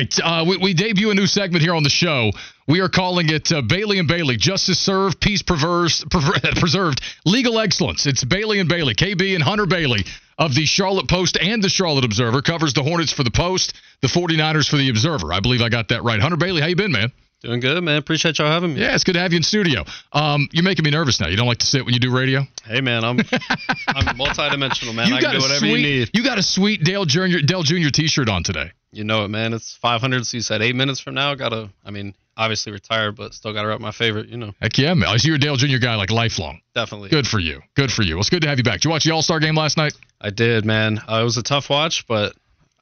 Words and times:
Right, 0.00 0.18
uh, 0.24 0.44
we, 0.48 0.56
we, 0.56 0.72
debut 0.72 1.10
a 1.10 1.14
new 1.14 1.26
segment 1.26 1.62
here 1.62 1.74
on 1.74 1.82
the 1.82 1.90
show. 1.90 2.30
We 2.66 2.80
are 2.80 2.88
calling 2.88 3.28
it 3.28 3.52
uh, 3.52 3.60
Bailey 3.60 3.98
and 3.98 4.08
Bailey, 4.08 4.38
justice 4.38 4.78
served, 4.78 5.20
peace 5.20 5.42
preserved, 5.42 6.10
preserved, 6.10 7.02
legal 7.26 7.58
excellence. 7.58 8.06
It's 8.06 8.24
Bailey 8.24 8.60
and 8.60 8.68
Bailey, 8.68 8.94
KB 8.94 9.34
and 9.34 9.42
Hunter 9.42 9.66
Bailey 9.66 10.06
of 10.38 10.54
the 10.54 10.64
Charlotte 10.64 11.06
Post 11.06 11.36
and 11.38 11.62
the 11.62 11.68
Charlotte 11.68 12.06
Observer 12.06 12.40
covers 12.40 12.72
the 12.72 12.82
Hornets 12.82 13.12
for 13.12 13.24
the 13.24 13.30
Post, 13.30 13.74
the 14.00 14.08
49ers 14.08 14.70
for 14.70 14.78
the 14.78 14.88
Observer. 14.88 15.34
I 15.34 15.40
believe 15.40 15.60
I 15.60 15.68
got 15.68 15.88
that 15.88 16.02
right. 16.02 16.18
Hunter 16.18 16.38
Bailey, 16.38 16.62
how 16.62 16.68
you 16.68 16.76
been, 16.76 16.92
man? 16.92 17.12
Doing 17.42 17.60
good, 17.60 17.84
man. 17.84 17.98
Appreciate 17.98 18.38
y'all 18.38 18.48
having 18.48 18.72
me. 18.72 18.80
Yeah, 18.80 18.94
it's 18.94 19.04
good 19.04 19.14
to 19.14 19.20
have 19.20 19.32
you 19.32 19.36
in 19.36 19.42
studio. 19.42 19.84
Um, 20.14 20.48
you're 20.52 20.64
making 20.64 20.84
me 20.86 20.90
nervous 20.90 21.20
now. 21.20 21.28
You 21.28 21.36
don't 21.36 21.46
like 21.46 21.58
to 21.58 21.66
sit 21.66 21.84
when 21.84 21.92
you 21.92 22.00
do 22.00 22.10
radio? 22.10 22.46
Hey, 22.64 22.80
man, 22.80 23.04
I'm 23.04 23.18
I'm 23.18 24.16
multidimensional, 24.16 24.94
man. 24.94 25.08
You 25.08 25.16
I 25.16 25.20
got 25.20 25.32
can 25.32 25.40
do 25.40 25.42
whatever 25.42 25.58
sweet, 25.58 25.70
you 25.72 26.00
need. 26.00 26.10
You 26.14 26.24
got 26.24 26.38
a 26.38 26.42
sweet 26.42 26.84
Dale 26.84 27.04
Jr. 27.04 27.40
Dale 27.44 27.62
Jr. 27.62 27.90
T-shirt 27.92 28.30
on 28.30 28.42
today. 28.44 28.72
You 28.92 29.04
know 29.04 29.24
it, 29.24 29.28
man. 29.28 29.52
It's 29.52 29.76
500. 29.76 30.26
So 30.26 30.36
you 30.36 30.42
said 30.42 30.62
eight 30.62 30.74
minutes 30.74 31.00
from 31.00 31.14
now. 31.14 31.34
Gotta. 31.34 31.70
I 31.84 31.90
mean, 31.90 32.14
obviously 32.36 32.72
retired, 32.72 33.16
but 33.16 33.34
still 33.34 33.52
gotta 33.52 33.68
rep 33.68 33.80
my 33.80 33.92
favorite. 33.92 34.28
You 34.28 34.36
know. 34.36 34.52
Heck 34.60 34.76
yeah, 34.78 34.94
man. 34.94 35.08
I 35.08 35.16
see 35.16 35.28
you're 35.28 35.36
a 35.36 35.40
Dale 35.40 35.56
Jr. 35.56 35.78
guy, 35.78 35.94
like 35.94 36.10
lifelong. 36.10 36.60
Definitely. 36.74 37.10
Good 37.10 37.26
for 37.26 37.38
you. 37.38 37.62
Good 37.74 37.92
for 37.92 38.02
you. 38.02 38.14
Well, 38.14 38.20
it's 38.20 38.30
good 38.30 38.42
to 38.42 38.48
have 38.48 38.58
you 38.58 38.64
back. 38.64 38.74
Did 38.74 38.86
you 38.86 38.90
watch 38.90 39.04
the 39.04 39.12
All 39.12 39.22
Star 39.22 39.38
game 39.38 39.54
last 39.54 39.76
night? 39.76 39.94
I 40.20 40.30
did, 40.30 40.64
man. 40.64 40.98
Uh, 40.98 41.20
it 41.20 41.24
was 41.24 41.36
a 41.36 41.42
tough 41.42 41.70
watch, 41.70 42.06
but 42.06 42.34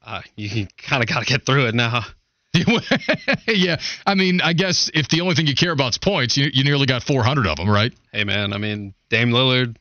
uh, 0.05 0.23
you 0.37 0.67
kind 0.79 1.03
of 1.03 1.09
gotta 1.09 1.27
get 1.27 1.45
through 1.45 1.67
it 1.67 1.75
now. 1.75 2.05
yeah, 3.47 3.77
I 4.07 4.15
mean, 4.15 4.41
I 4.41 4.53
guess 4.55 4.91
if 4.95 5.09
the 5.09 5.21
only 5.21 5.35
thing 5.35 5.47
you 5.47 5.55
care 5.55 5.73
about 5.73 5.91
is 5.91 5.99
points, 5.99 6.37
you, 6.37 6.49
you 6.53 6.65
nearly 6.65 6.87
got 6.87 7.03
400 7.03 7.47
of 7.47 7.59
them, 7.59 7.69
right? 7.69 7.93
Hey, 8.11 8.25
man. 8.25 8.53
I 8.53 8.59
mean, 8.59 8.95
Dame 9.11 9.31
Lillard, 9.31 9.77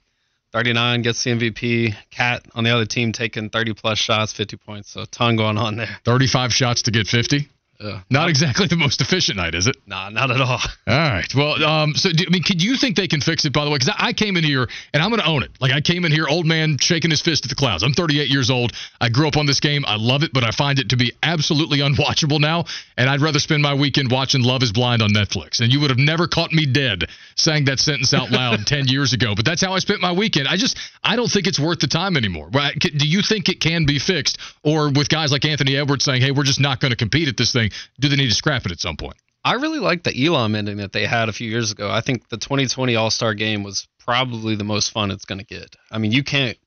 39 0.58 1.04
gets 1.04 1.24
the 1.24 1.30
MVP. 1.30 1.96
Cat 2.10 2.44
on 2.56 2.64
the 2.64 2.72
other 2.72 2.88
team 2.88 3.12
taking 3.12 3.52
30 3.52 3.76
plus 3.76 4.00
shots, 4.00 4.34
50 4.34 4.58
points. 4.58 4.90
So 4.90 5.02
a 5.02 5.06
ton 5.06 5.36
going 5.36 5.56
on 5.56 5.78
there. 5.78 6.00
35 6.04 6.52
shots 6.52 6.82
to 6.84 6.92
get 6.92 7.06
50. 7.06 7.48
Yeah. 7.80 8.02
Not 8.10 8.30
exactly 8.30 8.66
the 8.66 8.76
most 8.76 9.02
efficient 9.02 9.38
night, 9.38 9.54
is 9.54 9.68
it? 9.68 9.76
Nah, 9.86 10.10
not 10.10 10.32
at 10.32 10.42
all. 10.42 10.60
All 10.88 10.98
right. 10.98 11.28
Well, 11.36 11.64
um, 11.64 11.94
so 11.94 12.12
do, 12.12 12.26
I 12.28 12.32
mean, 12.32 12.42
could 12.42 12.64
you 12.64 12.76
think 12.76 12.96
they 12.96 13.08
can 13.08 13.22
fix 13.22 13.46
it? 13.46 13.54
By 13.54 13.66
the 13.66 13.70
way, 13.70 13.76
because 13.78 13.94
I, 13.96 14.08
I, 14.08 14.14
came 14.14 14.36
in 14.36 14.44
here 14.44 14.68
and 14.94 15.04
I'm 15.04 15.10
going 15.12 15.22
to 15.22 15.28
own 15.28 15.44
it. 15.44 15.52
Like 15.60 15.72
I 15.72 15.82
came 15.82 16.04
in 16.04 16.12
here, 16.12 16.26
old 16.28 16.48
man 16.48 16.80
shaking 16.80 17.12
his 17.12 17.22
fist 17.22 17.46
at 17.46 17.50
the 17.50 17.56
clouds. 17.56 17.84
I'm 17.84 17.94
38 17.94 18.30
years 18.30 18.50
old. 18.50 18.74
I 19.00 19.10
grew 19.10 19.28
up 19.28 19.38
on 19.38 19.46
this 19.46 19.60
game. 19.60 19.86
I 19.88 19.98
love 19.98 20.24
it, 20.24 20.34
but 20.34 20.44
I 20.44 20.50
find 20.52 20.80
it 20.80 20.90
to 20.90 20.98
be 20.98 21.14
absolutely 21.22 21.80
unwatchable 21.80 22.40
now. 22.40 22.66
And 22.98 23.10
I'd 23.10 23.22
rather 23.22 23.40
spend 23.40 23.62
my 23.62 23.76
weekend 23.76 24.12
watching 24.12 24.42
Love 24.42 24.64
Is 24.64 24.72
Blind 24.72 25.04
on 25.04 25.12
Netflix. 25.12 25.60
And 25.60 25.72
you 25.72 25.80
would 25.82 25.92
have 25.92 26.00
never 26.00 26.28
caught 26.28 26.52
me 26.52 26.66
dead 26.66 27.06
saying 27.36 27.66
that 27.66 27.78
sentence 27.80 28.12
out 28.14 28.32
loud 28.32 28.60
10 28.66 28.88
years 28.88 29.14
ago. 29.14 29.36
But 29.36 29.46
that's 29.46 29.62
how 29.62 29.74
I 29.74 29.80
spent 29.80 30.02
my 30.02 30.14
weekend. 30.14 30.48
I 30.48 30.58
just 30.58 30.80
I 31.04 31.16
don't 31.16 31.30
think 31.30 31.46
it's 31.46 31.60
worth 31.60 31.80
the 31.80 31.88
time 31.88 32.18
anymore. 32.18 32.50
Do 32.50 33.08
you 33.08 33.22
think 33.22 33.50
it 33.50 33.60
can 33.62 33.86
be 33.86 34.00
fixed, 34.00 34.40
or 34.64 34.90
with 34.90 35.10
guys 35.10 35.32
like 35.32 35.46
Anthony 35.46 35.78
Edwards 35.78 36.04
saying, 36.04 36.22
"Hey, 36.22 36.32
we're 36.32 36.44
just 36.44 36.60
not 36.60 36.80
going 36.80 36.92
to 36.92 36.98
compete 36.98 37.28
at 37.28 37.38
this 37.38 37.52
thing"? 37.52 37.67
Do 38.00 38.10
they 38.10 38.16
need 38.16 38.30
to 38.30 38.36
scrap 38.36 38.66
it 38.66 38.72
at 38.72 38.80
some 38.80 38.98
point. 38.98 39.18
I 39.44 39.54
really 39.54 39.80
like 39.80 40.04
the 40.04 40.26
Elam 40.26 40.56
ending 40.56 40.78
that 40.78 40.92
they 40.92 41.06
had 41.06 41.30
a 41.30 41.34
few 41.34 41.50
years 41.50 41.72
ago. 41.72 41.90
I 41.90 42.02
think 42.02 42.28
the 42.28 42.38
2020 42.38 42.96
All 42.98 43.10
Star 43.10 43.34
Game 43.34 43.64
was 43.64 43.88
probably 43.98 44.56
the 44.56 44.66
most 44.66 44.92
fun 44.92 45.10
it's 45.10 45.26
going 45.26 45.40
to 45.40 45.46
get. 45.46 45.76
I 45.90 46.00
mean, 46.00 46.12
you 46.12 46.24
can't. 46.24 46.58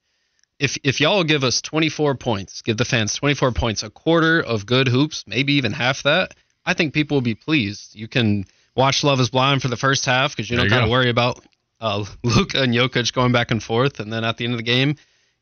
If 0.59 0.79
if 0.83 1.01
y'all 1.01 1.25
give 1.25 1.45
us 1.45 1.61
24 1.61 2.15
points, 2.15 2.63
give 2.63 2.77
the 2.77 2.85
fans 2.85 3.15
24 3.15 3.53
points, 3.53 3.83
a 3.83 3.91
quarter 3.91 4.41
of 4.41 4.67
good 4.67 4.89
hoops, 4.89 5.25
maybe 5.27 5.55
even 5.55 5.73
half 5.73 6.05
that, 6.05 6.35
I 6.65 6.75
think 6.75 6.95
people 6.95 7.17
will 7.17 7.23
be 7.23 7.35
pleased. 7.35 7.95
You 7.95 8.09
can 8.09 8.47
watch 8.75 9.05
Love 9.05 9.21
Is 9.21 9.31
Blind 9.31 9.63
for 9.63 9.69
the 9.69 9.77
first 9.77 10.07
half 10.07 10.35
because 10.35 10.51
you 10.51 10.57
don't 10.57 10.69
got 10.69 10.85
to 10.85 10.91
worry 10.91 11.11
about 11.11 11.45
uh, 11.81 12.05
Luka 12.25 12.63
and 12.63 12.73
Jokic 12.73 13.13
going 13.13 13.33
back 13.33 13.51
and 13.51 13.63
forth, 13.63 14.01
and 14.01 14.13
then 14.13 14.25
at 14.25 14.37
the 14.37 14.45
end 14.45 14.55
of 14.55 14.59
the 14.59 14.65
game, 14.65 14.97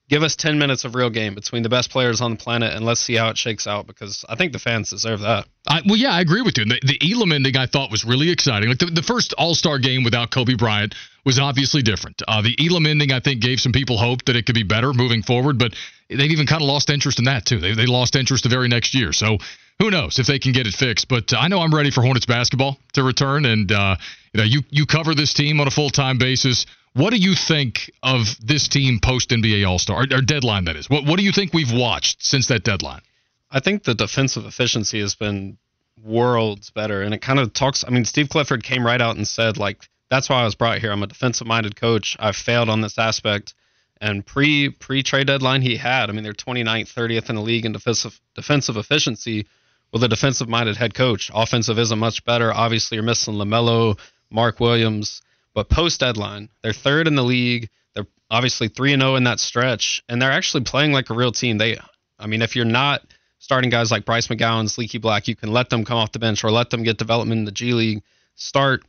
give 0.09 0.23
us 0.23 0.37
10 0.37 0.59
minutes 0.59 0.85
of 0.85 0.95
real 0.95 1.11
game 1.11 1.35
between 1.35 1.63
the 1.63 1.69
best 1.69 1.91
players 1.91 2.21
on 2.21 2.31
the 2.33 2.37
planet 2.37 2.73
and 2.73 2.85
let's 2.85 3.01
see 3.01 3.15
how 3.15 3.29
it 3.29 3.37
shakes 3.37 3.67
out 3.67 3.87
because 3.87 4.25
I 4.29 4.37
think 4.37 4.53
the 4.53 4.59
fans 4.59 4.91
deserve 4.91 5.21
that. 5.21 5.47
I, 5.69 5.83
well, 5.87 5.97
yeah, 5.97 6.13
I 6.13 6.21
agree 6.21 6.43
with 6.43 6.57
you. 6.57 6.65
The, 6.65 6.81
the 6.83 7.13
Elam 7.13 7.33
ending 7.33 7.57
I 7.57 7.67
thought 7.67 7.91
was 7.91 8.05
really 8.05 8.31
exciting. 8.31 8.71
Like 8.71 8.79
the, 8.79 8.87
the 8.87 9.03
first 9.03 9.35
All 9.35 9.55
Star 9.55 9.79
game 9.79 10.05
without 10.05 10.31
Kobe 10.31 10.55
Bryant 10.55 10.95
was 11.25 11.39
obviously 11.39 11.83
different. 11.83 12.23
Uh, 12.27 12.41
the 12.43 12.57
Elam 12.59 12.87
ending 12.87 13.13
I 13.13 13.21
think 13.21 13.43
gave 13.43 13.61
some 13.61 13.73
people 13.73 13.99
hope 13.99 14.25
that 14.25 14.37
it 14.37 14.47
could 14.47 14.55
be 14.55 14.63
better 14.63 14.93
moving 14.95 15.23
forward, 15.23 15.59
but 15.59 15.75
they've 16.09 16.31
even 16.31 16.47
kind 16.47 16.63
of 16.63 16.69
lost 16.69 16.89
interest 16.89 17.19
in 17.19 17.27
that 17.27 17.45
too. 17.45 17.59
They, 17.59 17.75
they 17.75 17.87
lost 17.87 18.17
interest 18.17 18.45
the 18.45 18.49
very 18.49 18.69
next 18.69 18.95
year. 18.95 19.13
So 19.13 19.39
who 19.79 19.91
knows 19.91 20.19
if 20.19 20.27
they 20.27 20.39
can 20.39 20.53
get 20.53 20.67
it 20.67 20.75
fixed. 20.75 21.09
But 21.09 21.33
uh, 21.33 21.39
I 21.39 21.49
know 21.49 21.61
I'm 21.61 21.75
ready 21.75 21.91
for 21.91 22.03
Hornets 22.03 22.27
basketball 22.27 22.79
to 22.95 23.03
return, 23.03 23.45
and 23.45 23.71
uh, 23.71 23.97
you 24.33 24.39
know 24.39 24.45
you 24.45 24.63
you 24.71 24.87
cover 24.87 25.15
this 25.15 25.33
team 25.33 25.61
on 25.61 25.67
a 25.67 25.71
full 25.71 25.91
time 25.91 26.19
basis. 26.19 26.67
What 26.95 27.11
do 27.11 27.17
you 27.17 27.35
think 27.35 27.91
of 28.03 28.37
this 28.43 28.67
team 28.67 28.99
post 29.01 29.31
NBA 29.31 29.69
All 29.69 29.79
Star 29.79 30.01
or, 30.01 30.17
or, 30.17 30.21
deadline? 30.21 30.65
That 30.65 30.77
is. 30.77 30.91
What 30.91 31.05
What 31.05 31.19
do 31.19 31.25
you 31.25 31.33
think 31.33 31.53
we've 31.55 31.73
watched 31.73 32.25
since 32.25 32.49
that 32.49 32.65
deadline? 32.65 33.03
I 33.51 33.61
think 33.61 33.85
the 33.85 33.95
defensive 33.95 34.45
efficiency 34.45 35.01
has 35.01 35.15
been 35.15 35.59
worlds 36.03 36.71
better, 36.71 37.03
and 37.03 37.15
it 37.15 37.23
kind 37.23 37.39
of 37.39 37.53
talks. 37.53 37.85
I 37.87 37.91
mean, 37.91 38.05
Steve 38.05 38.29
Clifford 38.29 38.63
came 38.63 38.85
right 38.85 39.01
out 39.01 39.17
and 39.17 39.27
said 39.27 39.59
like, 39.59 39.89
"That's 40.11 40.29
why 40.29 40.41
I 40.41 40.45
was 40.45 40.55
brought 40.55 40.79
here. 40.79 40.91
I'm 40.91 41.03
a 41.03 41.07
defensive 41.07 41.47
minded 41.47 41.77
coach. 41.77 42.17
I've 42.19 42.37
failed 42.37 42.69
on 42.69 42.81
this 42.81 42.99
aspect." 42.99 43.55
And 44.01 44.25
pre 44.25 44.71
pre 44.71 45.03
trade 45.03 45.27
deadline, 45.29 45.63
he 45.63 45.77
had. 45.77 46.09
I 46.09 46.13
mean, 46.13 46.23
they're 46.23 46.33
29th, 46.33 46.93
30th 46.93 47.31
in 47.31 47.37
the 47.37 47.43
league 47.43 47.65
in 47.65 47.73
defensive 47.73 48.21
defensive 48.35 48.77
efficiency 48.77 49.47
with 49.93 50.03
a 50.03 50.09
defensive 50.09 50.49
minded 50.49 50.77
head 50.77 50.95
coach. 50.95 51.31
Offensive 51.35 51.79
isn't 51.79 51.99
much 51.99 52.25
better. 52.25 52.53
Obviously, 52.53 52.97
you're 52.97 53.05
missing 53.05 53.35
LaMelo, 53.35 53.99
Mark 54.31 54.61
Williams. 54.61 55.23
But 55.55 55.69
post 55.69 56.01
deadline, 56.01 56.51
they're 56.63 56.73
third 56.73 57.09
in 57.09 57.15
the 57.15 57.25
league. 57.25 57.69
They're 57.95 58.07
obviously 58.31 58.69
3 58.69 58.93
and 58.93 59.03
0 59.03 59.17
in 59.17 59.25
that 59.25 59.41
stretch, 59.41 60.03
and 60.09 60.21
they're 60.21 60.31
actually 60.31 60.65
playing 60.65 60.93
like 60.93 61.11
a 61.11 61.15
real 61.15 61.33
team. 61.33 61.59
They, 61.59 61.79
I 62.19 62.27
mean, 62.27 62.43
if 62.43 62.55
you're 62.55 62.65
not 62.65 63.03
starting 63.39 63.71
guys 63.71 63.91
like 63.91 64.05
Bryce 64.05 64.29
McGowens, 64.29 64.79
Leaky 64.79 64.99
Black, 64.99 65.27
you 65.27 65.35
can 65.35 65.51
let 65.51 65.71
them 65.71 65.85
come 65.85 65.97
off 65.97 66.13
the 66.13 66.19
bench 66.19 66.45
or 66.45 66.51
let 66.51 66.71
them 66.71 66.83
get 66.83 66.99
development 66.99 67.41
in 67.41 67.45
the 67.45 67.53
G 67.53 67.73
League. 67.73 68.03
Start 68.35 68.85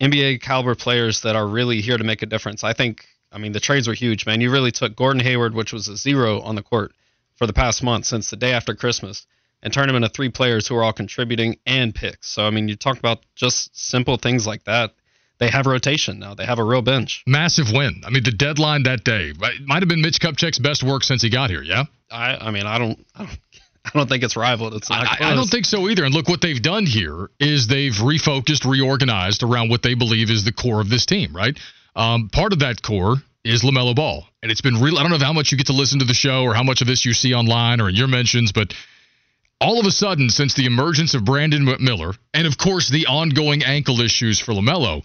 NBA 0.00 0.40
caliber 0.40 0.74
players 0.74 1.22
that 1.22 1.36
are 1.36 1.46
really 1.46 1.80
here 1.80 1.96
to 1.96 2.04
make 2.04 2.22
a 2.22 2.26
difference. 2.26 2.64
I 2.64 2.72
think, 2.72 3.06
I 3.30 3.38
mean, 3.38 3.52
the 3.52 3.60
trades 3.60 3.86
were 3.86 3.94
huge, 3.94 4.26
man. 4.26 4.40
You 4.40 4.50
really 4.50 4.72
took 4.72 4.96
Gordon 4.96 5.22
Hayward, 5.22 5.54
which 5.54 5.72
was 5.72 5.88
a 5.88 5.96
zero 5.96 6.40
on 6.40 6.54
the 6.54 6.62
court 6.62 6.92
for 7.36 7.46
the 7.46 7.52
past 7.52 7.82
month 7.82 8.06
since 8.06 8.30
the 8.30 8.36
day 8.36 8.52
after 8.52 8.74
Christmas, 8.74 9.26
and 9.62 9.74
him 9.74 9.96
into 9.96 10.08
three 10.08 10.30
players 10.30 10.66
who 10.66 10.76
are 10.76 10.82
all 10.82 10.92
contributing 10.92 11.58
and 11.66 11.94
picks. 11.94 12.28
So, 12.28 12.46
I 12.46 12.50
mean, 12.50 12.68
you 12.68 12.76
talk 12.76 12.98
about 12.98 13.24
just 13.34 13.76
simple 13.76 14.16
things 14.16 14.46
like 14.46 14.64
that 14.64 14.92
they 15.40 15.48
have 15.48 15.66
rotation 15.66 16.18
now. 16.18 16.34
They 16.34 16.44
have 16.44 16.58
a 16.58 16.64
real 16.64 16.82
bench. 16.82 17.24
Massive 17.26 17.72
win. 17.72 18.02
I 18.06 18.10
mean, 18.10 18.22
the 18.22 18.30
deadline 18.30 18.84
that 18.84 19.04
day 19.04 19.32
might 19.66 19.82
have 19.82 19.88
been 19.88 20.02
Mitch 20.02 20.20
Kupchak's 20.20 20.58
best 20.58 20.84
work 20.84 21.02
since 21.02 21.22
he 21.22 21.30
got 21.30 21.48
here. 21.48 21.62
Yeah. 21.62 21.84
I, 22.10 22.36
I 22.36 22.50
mean, 22.50 22.66
I 22.66 22.78
don't, 22.78 23.04
I 23.14 23.24
don't, 23.24 23.38
I 23.86 23.90
don't 23.94 24.08
think 24.08 24.22
it's 24.22 24.36
rivaled. 24.36 24.74
It's 24.74 24.90
not. 24.90 25.06
I, 25.06 25.32
I, 25.32 25.34
don't 25.34 25.48
think 25.48 25.64
so 25.64 25.88
either. 25.88 26.04
And 26.04 26.14
look, 26.14 26.28
what 26.28 26.42
they've 26.42 26.60
done 26.60 26.84
here 26.84 27.30
is 27.40 27.66
they've 27.66 27.94
refocused, 27.94 28.70
reorganized 28.70 29.42
around 29.42 29.70
what 29.70 29.82
they 29.82 29.94
believe 29.94 30.30
is 30.30 30.44
the 30.44 30.52
core 30.52 30.82
of 30.82 30.90
this 30.90 31.06
team. 31.06 31.34
Right. 31.34 31.58
Um, 31.96 32.28
part 32.28 32.52
of 32.52 32.58
that 32.58 32.82
core 32.82 33.16
is 33.42 33.62
LaMelo 33.62 33.96
Ball, 33.96 34.26
and 34.42 34.52
it's 34.52 34.60
been 34.60 34.78
real. 34.78 34.98
I 34.98 35.02
don't 35.02 35.10
know 35.10 35.24
how 35.24 35.32
much 35.32 35.50
you 35.50 35.56
get 35.56 35.68
to 35.68 35.72
listen 35.72 36.00
to 36.00 36.04
the 36.04 36.14
show 36.14 36.42
or 36.42 36.52
how 36.52 36.62
much 36.62 36.82
of 36.82 36.86
this 36.86 37.06
you 37.06 37.14
see 37.14 37.32
online 37.32 37.80
or 37.80 37.88
in 37.88 37.94
your 37.94 38.06
mentions, 38.06 38.52
but 38.52 38.74
all 39.60 39.78
of 39.78 39.86
a 39.86 39.90
sudden, 39.90 40.30
since 40.30 40.54
the 40.54 40.66
emergence 40.66 41.14
of 41.14 41.24
Brandon 41.24 41.64
Miller 41.80 42.12
and 42.34 42.46
of 42.46 42.56
course 42.56 42.88
the 42.88 43.06
ongoing 43.06 43.62
ankle 43.64 44.00
issues 44.00 44.40
for 44.40 44.52
LaMelo 44.52 45.02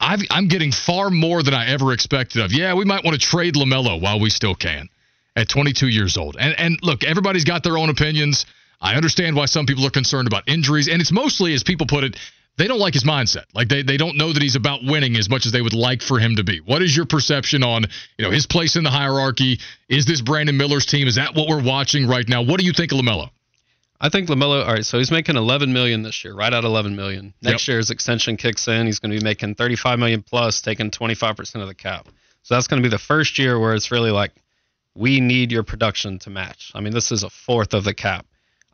i 0.00 0.16
am 0.30 0.48
getting 0.48 0.72
far 0.72 1.10
more 1.10 1.42
than 1.42 1.54
I 1.54 1.66
ever 1.68 1.92
expected 1.92 2.42
of. 2.42 2.52
Yeah, 2.52 2.74
we 2.74 2.84
might 2.84 3.04
want 3.04 3.20
to 3.20 3.26
trade 3.26 3.54
LaMelo 3.54 4.00
while 4.00 4.20
we 4.20 4.30
still 4.30 4.54
can 4.54 4.88
at 5.36 5.48
22 5.48 5.88
years 5.88 6.16
old. 6.16 6.36
And, 6.38 6.54
and 6.58 6.78
look, 6.82 7.04
everybody's 7.04 7.44
got 7.44 7.62
their 7.62 7.76
own 7.78 7.90
opinions. 7.90 8.46
I 8.80 8.94
understand 8.94 9.34
why 9.34 9.46
some 9.46 9.66
people 9.66 9.84
are 9.86 9.90
concerned 9.90 10.28
about 10.28 10.48
injuries. 10.48 10.88
And 10.88 11.00
it's 11.00 11.12
mostly, 11.12 11.52
as 11.54 11.64
people 11.64 11.86
put 11.86 12.04
it, 12.04 12.16
they 12.56 12.68
don't 12.68 12.78
like 12.78 12.94
his 12.94 13.04
mindset. 13.04 13.44
Like 13.54 13.68
they, 13.68 13.82
they 13.82 13.96
don't 13.96 14.16
know 14.16 14.32
that 14.32 14.42
he's 14.42 14.56
about 14.56 14.84
winning 14.84 15.16
as 15.16 15.28
much 15.28 15.46
as 15.46 15.52
they 15.52 15.62
would 15.62 15.74
like 15.74 16.02
for 16.02 16.18
him 16.18 16.36
to 16.36 16.44
be. 16.44 16.58
What 16.58 16.82
is 16.82 16.96
your 16.96 17.06
perception 17.06 17.62
on, 17.62 17.84
you 18.16 18.24
know, 18.24 18.30
his 18.30 18.46
place 18.46 18.76
in 18.76 18.84
the 18.84 18.90
hierarchy? 18.90 19.58
Is 19.88 20.06
this 20.06 20.20
Brandon 20.20 20.56
Miller's 20.56 20.86
team? 20.86 21.06
Is 21.08 21.16
that 21.16 21.34
what 21.34 21.48
we're 21.48 21.62
watching 21.62 22.06
right 22.06 22.28
now? 22.28 22.42
What 22.42 22.58
do 22.60 22.66
you 22.66 22.72
think 22.72 22.92
of 22.92 22.98
LaMelo? 22.98 23.30
I 24.00 24.08
think 24.08 24.28
Lamelo. 24.28 24.64
All 24.64 24.74
right, 24.74 24.84
so 24.86 24.98
he's 24.98 25.10
making 25.10 25.36
11 25.36 25.72
million 25.72 26.02
this 26.02 26.22
year, 26.24 26.34
right 26.34 26.52
at 26.52 26.64
11 26.64 26.94
million. 26.94 27.34
Next 27.42 27.66
yep. 27.66 27.72
year 27.72 27.78
his 27.78 27.90
extension 27.90 28.36
kicks 28.36 28.68
in. 28.68 28.86
He's 28.86 29.00
going 29.00 29.10
to 29.10 29.18
be 29.18 29.24
making 29.24 29.56
35 29.56 29.98
million 29.98 30.22
plus, 30.22 30.60
taking 30.60 30.90
25 30.90 31.36
percent 31.36 31.62
of 31.62 31.68
the 31.68 31.74
cap. 31.74 32.08
So 32.42 32.54
that's 32.54 32.68
going 32.68 32.82
to 32.82 32.88
be 32.88 32.90
the 32.90 32.98
first 32.98 33.38
year 33.38 33.58
where 33.58 33.74
it's 33.74 33.90
really 33.90 34.10
like, 34.10 34.32
we 34.94 35.20
need 35.20 35.52
your 35.52 35.62
production 35.62 36.18
to 36.20 36.30
match. 36.30 36.72
I 36.74 36.80
mean, 36.80 36.92
this 36.92 37.12
is 37.12 37.22
a 37.22 37.30
fourth 37.30 37.74
of 37.74 37.84
the 37.84 37.94
cap. 37.94 38.26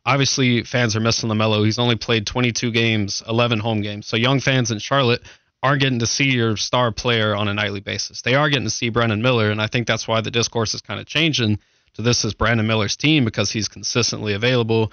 obviously 0.05 0.63
fans 0.63 0.95
are 0.95 0.99
missing 0.99 1.29
LaMelo. 1.29 1.65
He's 1.65 1.79
only 1.79 1.95
played 1.95 2.25
22 2.25 2.71
games, 2.71 3.23
11 3.27 3.59
home 3.59 3.81
games. 3.81 4.07
So 4.07 4.17
young 4.17 4.39
fans 4.39 4.71
in 4.71 4.79
Charlotte 4.79 5.21
aren't 5.61 5.81
getting 5.81 5.99
to 5.99 6.07
see 6.07 6.31
your 6.31 6.57
star 6.57 6.91
player 6.91 7.35
on 7.35 7.47
a 7.47 7.53
nightly 7.53 7.79
basis. 7.79 8.21
They 8.21 8.35
are 8.35 8.49
getting 8.49 8.65
to 8.65 8.69
see 8.69 8.89
Brandon 8.89 9.21
Miller, 9.21 9.49
and 9.49 9.61
I 9.61 9.67
think 9.67 9.87
that's 9.87 10.07
why 10.07 10.21
the 10.21 10.31
discourse 10.31 10.73
is 10.73 10.81
kind 10.81 10.99
of 10.99 11.07
changing 11.07 11.59
to 11.95 12.01
this 12.01 12.23
is 12.23 12.33
Brandon 12.33 12.67
Miller's 12.67 12.95
team 12.95 13.25
because 13.25 13.51
he's 13.51 13.67
consistently 13.67 14.33
available 14.33 14.91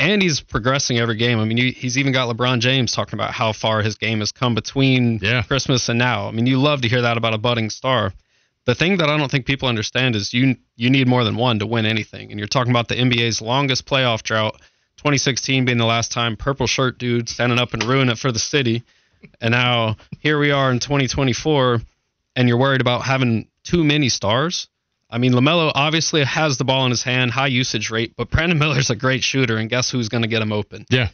and 0.00 0.22
he's 0.22 0.40
progressing 0.40 0.98
every 0.98 1.16
game. 1.16 1.38
I 1.38 1.44
mean, 1.44 1.58
he's 1.58 1.98
even 1.98 2.12
got 2.12 2.34
LeBron 2.34 2.60
James 2.60 2.92
talking 2.92 3.18
about 3.18 3.32
how 3.32 3.52
far 3.52 3.82
his 3.82 3.96
game 3.96 4.20
has 4.20 4.32
come 4.32 4.54
between 4.54 5.18
yeah. 5.22 5.42
Christmas 5.42 5.90
and 5.90 5.98
now. 5.98 6.26
I 6.26 6.30
mean, 6.30 6.46
you 6.46 6.58
love 6.58 6.80
to 6.80 6.88
hear 6.88 7.02
that 7.02 7.18
about 7.18 7.34
a 7.34 7.38
budding 7.38 7.68
star. 7.68 8.14
The 8.64 8.74
thing 8.74 8.96
that 8.96 9.10
I 9.10 9.18
don't 9.18 9.30
think 9.30 9.44
people 9.44 9.68
understand 9.68 10.16
is 10.16 10.32
you 10.32 10.56
you 10.74 10.88
need 10.88 11.06
more 11.06 11.22
than 11.22 11.36
one 11.36 11.58
to 11.58 11.66
win 11.66 11.84
anything. 11.84 12.30
And 12.30 12.40
you're 12.40 12.48
talking 12.48 12.70
about 12.70 12.88
the 12.88 12.94
NBA's 12.94 13.42
longest 13.42 13.86
playoff 13.86 14.22
drought, 14.22 14.54
2016 14.96 15.66
being 15.66 15.78
the 15.78 15.84
last 15.84 16.12
time 16.12 16.36
purple 16.36 16.66
shirt 16.66 16.98
dude 16.98 17.28
standing 17.28 17.58
up 17.58 17.74
and 17.74 17.82
ruin 17.82 18.08
it 18.08 18.18
for 18.18 18.32
the 18.32 18.38
city. 18.38 18.82
And 19.38 19.52
now 19.52 19.96
here 20.18 20.38
we 20.38 20.50
are 20.50 20.70
in 20.70 20.78
2024, 20.78 21.80
and 22.36 22.48
you're 22.48 22.58
worried 22.58 22.80
about 22.80 23.02
having 23.02 23.48
too 23.64 23.84
many 23.84 24.08
stars. 24.08 24.69
I 25.10 25.18
mean, 25.18 25.32
LaMelo 25.32 25.72
obviously 25.74 26.22
has 26.24 26.56
the 26.56 26.64
ball 26.64 26.84
in 26.84 26.90
his 26.90 27.02
hand, 27.02 27.30
high 27.30 27.48
usage 27.48 27.90
rate, 27.90 28.14
but 28.16 28.30
Brandon 28.30 28.58
Miller's 28.60 28.90
a 28.90 28.96
great 28.96 29.24
shooter, 29.24 29.56
and 29.56 29.68
guess 29.68 29.90
who's 29.90 30.08
going 30.08 30.22
to 30.22 30.28
get 30.28 30.42
him 30.42 30.52
open? 30.52 30.86
Yeah. 30.88 31.08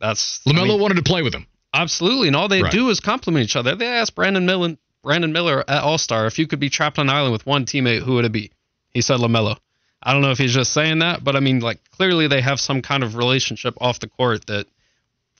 That's 0.00 0.40
LaMelo 0.46 0.60
I 0.60 0.64
mean, 0.64 0.80
wanted 0.80 0.96
to 0.96 1.02
play 1.02 1.22
with 1.22 1.34
him. 1.34 1.46
Absolutely. 1.74 2.28
And 2.28 2.36
all 2.36 2.48
they 2.48 2.62
right. 2.62 2.72
do 2.72 2.88
is 2.90 3.00
compliment 3.00 3.44
each 3.44 3.56
other. 3.56 3.74
They 3.74 3.86
asked 3.86 4.14
Brandon 4.14 4.46
Miller, 4.46 4.76
Brandon 5.02 5.32
Miller 5.32 5.64
at 5.68 5.82
All 5.82 5.98
Star 5.98 6.26
if 6.26 6.38
you 6.38 6.46
could 6.46 6.60
be 6.60 6.70
trapped 6.70 6.98
on 6.98 7.10
island 7.10 7.32
with 7.32 7.46
one 7.46 7.64
teammate, 7.64 8.02
who 8.02 8.14
would 8.14 8.24
it 8.24 8.32
be? 8.32 8.52
He 8.90 9.00
said 9.00 9.18
LaMelo. 9.18 9.58
I 10.02 10.12
don't 10.12 10.22
know 10.22 10.30
if 10.30 10.38
he's 10.38 10.54
just 10.54 10.72
saying 10.72 11.00
that, 11.00 11.24
but 11.24 11.34
I 11.34 11.40
mean, 11.40 11.58
like, 11.58 11.80
clearly 11.90 12.28
they 12.28 12.40
have 12.40 12.60
some 12.60 12.82
kind 12.82 13.02
of 13.02 13.16
relationship 13.16 13.74
off 13.80 13.98
the 13.98 14.08
court 14.08 14.46
that 14.46 14.66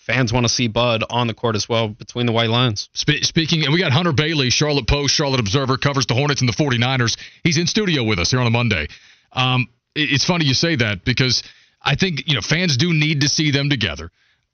fans 0.09 0.33
want 0.33 0.45
to 0.45 0.49
see 0.49 0.69
Bud 0.69 1.05
on 1.11 1.27
the 1.27 1.35
court 1.35 1.55
as 1.55 1.69
well 1.69 1.89
between 1.89 2.27
the 2.27 2.33
white 2.33 2.49
lines. 2.49 2.89
Spe- 2.95 3.23
speaking, 3.23 3.65
and 3.65 3.73
we 3.73 3.79
got 3.79 3.93
Hunter 3.93 4.13
Bailey, 4.13 4.49
Charlotte 4.51 4.89
Post, 4.89 5.15
Charlotte 5.15 5.39
Observer, 5.39 5.77
covers 5.77 6.07
the 6.07 6.15
Hornets 6.15 6.41
and 6.41 6.49
the 6.49 6.55
49ers. 6.55 7.17
He's 7.45 7.59
in 7.59 7.67
studio 7.67 8.03
with 8.03 8.19
us 8.19 8.31
here 8.31 8.41
on 8.41 8.47
a 8.47 8.51
Monday. 8.51 8.89
Um, 9.33 9.69
it, 9.95 10.09
it's 10.13 10.25
funny 10.25 10.47
you 10.47 10.55
say 10.55 10.77
that 10.77 11.05
because 11.05 11.43
I 11.83 11.95
think, 11.95 12.27
you 12.27 12.35
know, 12.35 12.41
fans 12.41 12.79
do 12.79 12.93
need 12.93 13.21
to 13.21 13.29
see 13.29 13.51
them 13.51 13.69
together. 13.69 14.11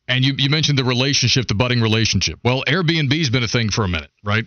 And 0.09 0.25
you, 0.25 0.35
you 0.37 0.51
mentioned 0.51 0.77
the 0.77 0.85
relationship, 0.85 1.47
the 1.47 1.55
budding 1.55 1.81
relationship. 1.81 2.41
Well, 2.45 2.65
Airbnb's 2.67 3.31
been 3.31 3.45
a 3.45 3.49
thing 3.49 3.71
for 3.71 3.85
a 3.85 3.89
minute, 3.89 4.11
right? 4.25 4.45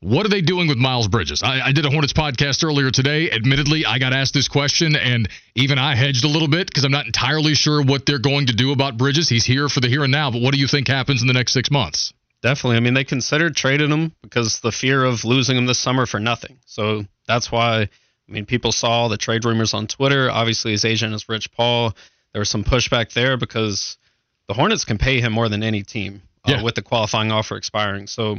What 0.00 0.24
are 0.24 0.28
they 0.28 0.42
doing 0.42 0.68
with 0.68 0.78
Miles 0.78 1.08
Bridges? 1.08 1.42
I, 1.42 1.60
I, 1.60 1.72
did 1.72 1.84
a 1.84 1.90
Hornets 1.90 2.12
podcast 2.12 2.64
earlier 2.64 2.92
today. 2.92 3.32
Admittedly, 3.32 3.84
I 3.84 3.98
got 3.98 4.12
asked 4.12 4.32
this 4.32 4.46
question, 4.46 4.94
and 4.94 5.28
even 5.56 5.76
I 5.76 5.96
hedged 5.96 6.24
a 6.24 6.28
little 6.28 6.46
bit 6.46 6.68
because 6.68 6.84
I'm 6.84 6.92
not 6.92 7.06
entirely 7.06 7.54
sure 7.54 7.82
what 7.82 8.06
they're 8.06 8.20
going 8.20 8.46
to 8.46 8.52
do 8.52 8.70
about 8.70 8.96
Bridges. 8.96 9.28
He's 9.28 9.44
here 9.44 9.68
for 9.68 9.80
the 9.80 9.88
here 9.88 10.04
and 10.04 10.12
now, 10.12 10.30
but 10.30 10.40
what 10.40 10.54
do 10.54 10.60
you 10.60 10.68
think 10.68 10.86
happens 10.86 11.20
in 11.20 11.26
the 11.26 11.34
next 11.34 11.52
six 11.52 11.68
months? 11.68 12.12
Definitely. 12.42 12.76
I 12.76 12.80
mean, 12.80 12.94
they 12.94 13.02
considered 13.02 13.56
trading 13.56 13.90
him 13.90 14.12
because 14.22 14.60
the 14.60 14.70
fear 14.70 15.02
of 15.02 15.24
losing 15.24 15.56
him 15.56 15.66
this 15.66 15.80
summer 15.80 16.06
for 16.06 16.20
nothing. 16.20 16.58
So 16.64 17.04
that's 17.26 17.50
why, 17.50 17.80
I 17.80 17.88
mean, 18.28 18.46
people 18.46 18.70
saw 18.70 19.08
the 19.08 19.16
trade 19.16 19.44
rumors 19.44 19.74
on 19.74 19.88
Twitter. 19.88 20.30
Obviously, 20.30 20.70
his 20.70 20.84
agent 20.84 21.12
is 21.12 21.28
Rich 21.28 21.50
Paul. 21.50 21.92
There 22.32 22.40
was 22.40 22.48
some 22.48 22.62
pushback 22.62 23.12
there 23.14 23.36
because 23.36 23.98
the 24.46 24.54
Hornets 24.54 24.84
can 24.84 24.98
pay 24.98 25.20
him 25.20 25.32
more 25.32 25.48
than 25.48 25.64
any 25.64 25.82
team 25.82 26.22
uh, 26.46 26.52
yeah. 26.52 26.62
with 26.62 26.76
the 26.76 26.82
qualifying 26.82 27.32
offer 27.32 27.56
expiring. 27.56 28.06
So 28.06 28.38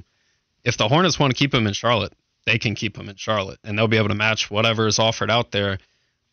if 0.64 0.78
the 0.78 0.88
Hornets 0.88 1.20
want 1.20 1.32
to 1.32 1.38
keep 1.38 1.54
him 1.54 1.68
in 1.68 1.74
Charlotte, 1.74 2.14
they 2.46 2.58
can 2.58 2.76
keep 2.76 2.98
him 2.98 3.10
in 3.10 3.16
Charlotte, 3.16 3.60
and 3.64 3.78
they'll 3.78 3.88
be 3.88 3.98
able 3.98 4.10
to 4.10 4.16
match 4.16 4.50
whatever 4.50 4.88
is 4.88 5.00
offered 5.00 5.30
out 5.30 5.52
there. 5.52 5.78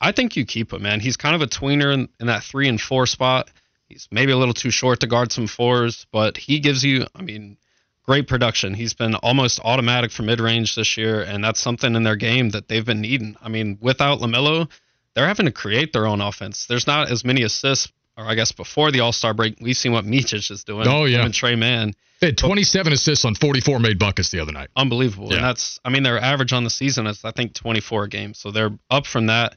I 0.00 0.12
think 0.12 0.37
you 0.37 0.44
keep 0.44 0.73
him, 0.73 0.82
man. 0.82 1.00
He's 1.00 1.17
kind 1.17 1.34
of 1.34 1.43
a 1.43 1.46
tweener 1.46 1.93
in, 1.93 2.08
in 2.20 2.26
that 2.26 2.43
three 2.43 2.69
and 2.69 2.81
four 2.81 3.06
spot. 3.06 3.50
He's 3.88 4.08
maybe 4.11 4.32
a 4.32 4.37
little 4.37 4.55
too 4.55 4.70
short 4.70 5.00
to 5.00 5.06
guard 5.06 5.32
some 5.32 5.46
fours, 5.46 6.06
but 6.11 6.37
he 6.37 6.61
gives 6.61 6.84
you, 6.84 7.06
I 7.14 7.23
mean, 7.23 7.56
great 8.02 8.28
production. 8.28 8.75
He's 8.75 8.94
been 8.94 9.14
almost 9.14 9.61
automatic 9.62 10.11
for 10.11 10.23
mid 10.23 10.40
range 10.40 10.75
this 10.75 10.96
year, 10.96 11.23
and 11.23 11.43
that's 11.43 11.61
something 11.61 11.94
in 11.94 12.02
their 12.02 12.17
game 12.17 12.50
that 12.50 12.69
they've 12.69 12.84
been 12.84 13.00
needing. 13.00 13.37
I 13.43 13.49
mean, 13.49 13.78
without 13.81 14.20
LaMelo, 14.20 14.69
they're 15.14 15.26
having 15.26 15.46
to 15.46 15.52
create 15.52 15.93
their 15.93 16.06
own 16.06 16.20
offense. 16.20 16.67
There's 16.67 16.87
not 16.87 17.11
as 17.11 17.25
many 17.25 17.43
assists, 17.43 17.90
or 18.17 18.25
I 18.25 18.35
guess 18.35 18.53
before 18.53 18.91
the 18.91 19.01
All 19.01 19.13
Star 19.13 19.35
break, 19.35 19.57
we've 19.61 19.77
seen 19.77 19.93
what 19.93 20.05
Micic 20.05 20.51
is 20.51 20.65
doing. 20.65 20.87
Oh 20.89 21.05
yeah, 21.05 21.25
and 21.25 21.35
Tre 21.35 21.57
Mann. 21.57 21.95
They 22.21 22.29
had 22.29 22.39
27 22.39 22.93
assists 22.95 23.25
on 23.27 23.35
44 23.35 23.79
made 23.79 23.99
buckets 23.99 24.31
the 24.31 24.41
other 24.41 24.53
night. 24.53 24.71
Unbelievable. 24.75 25.29
Yeah. 25.29 25.37
And 25.37 25.45
that's, 25.45 25.79
I 25.85 25.91
mean, 25.91 26.03
their 26.03 26.19
average 26.19 26.55
on 26.55 26.65
the 26.65 26.71
season 26.71 27.07
is, 27.07 27.23
I 27.25 27.31
think, 27.31 27.53
24 27.53 28.07
games. 28.07 28.39
So 28.39 28.51
they're 28.51 28.71
up 28.91 29.07
from 29.07 29.27
that 29.27 29.57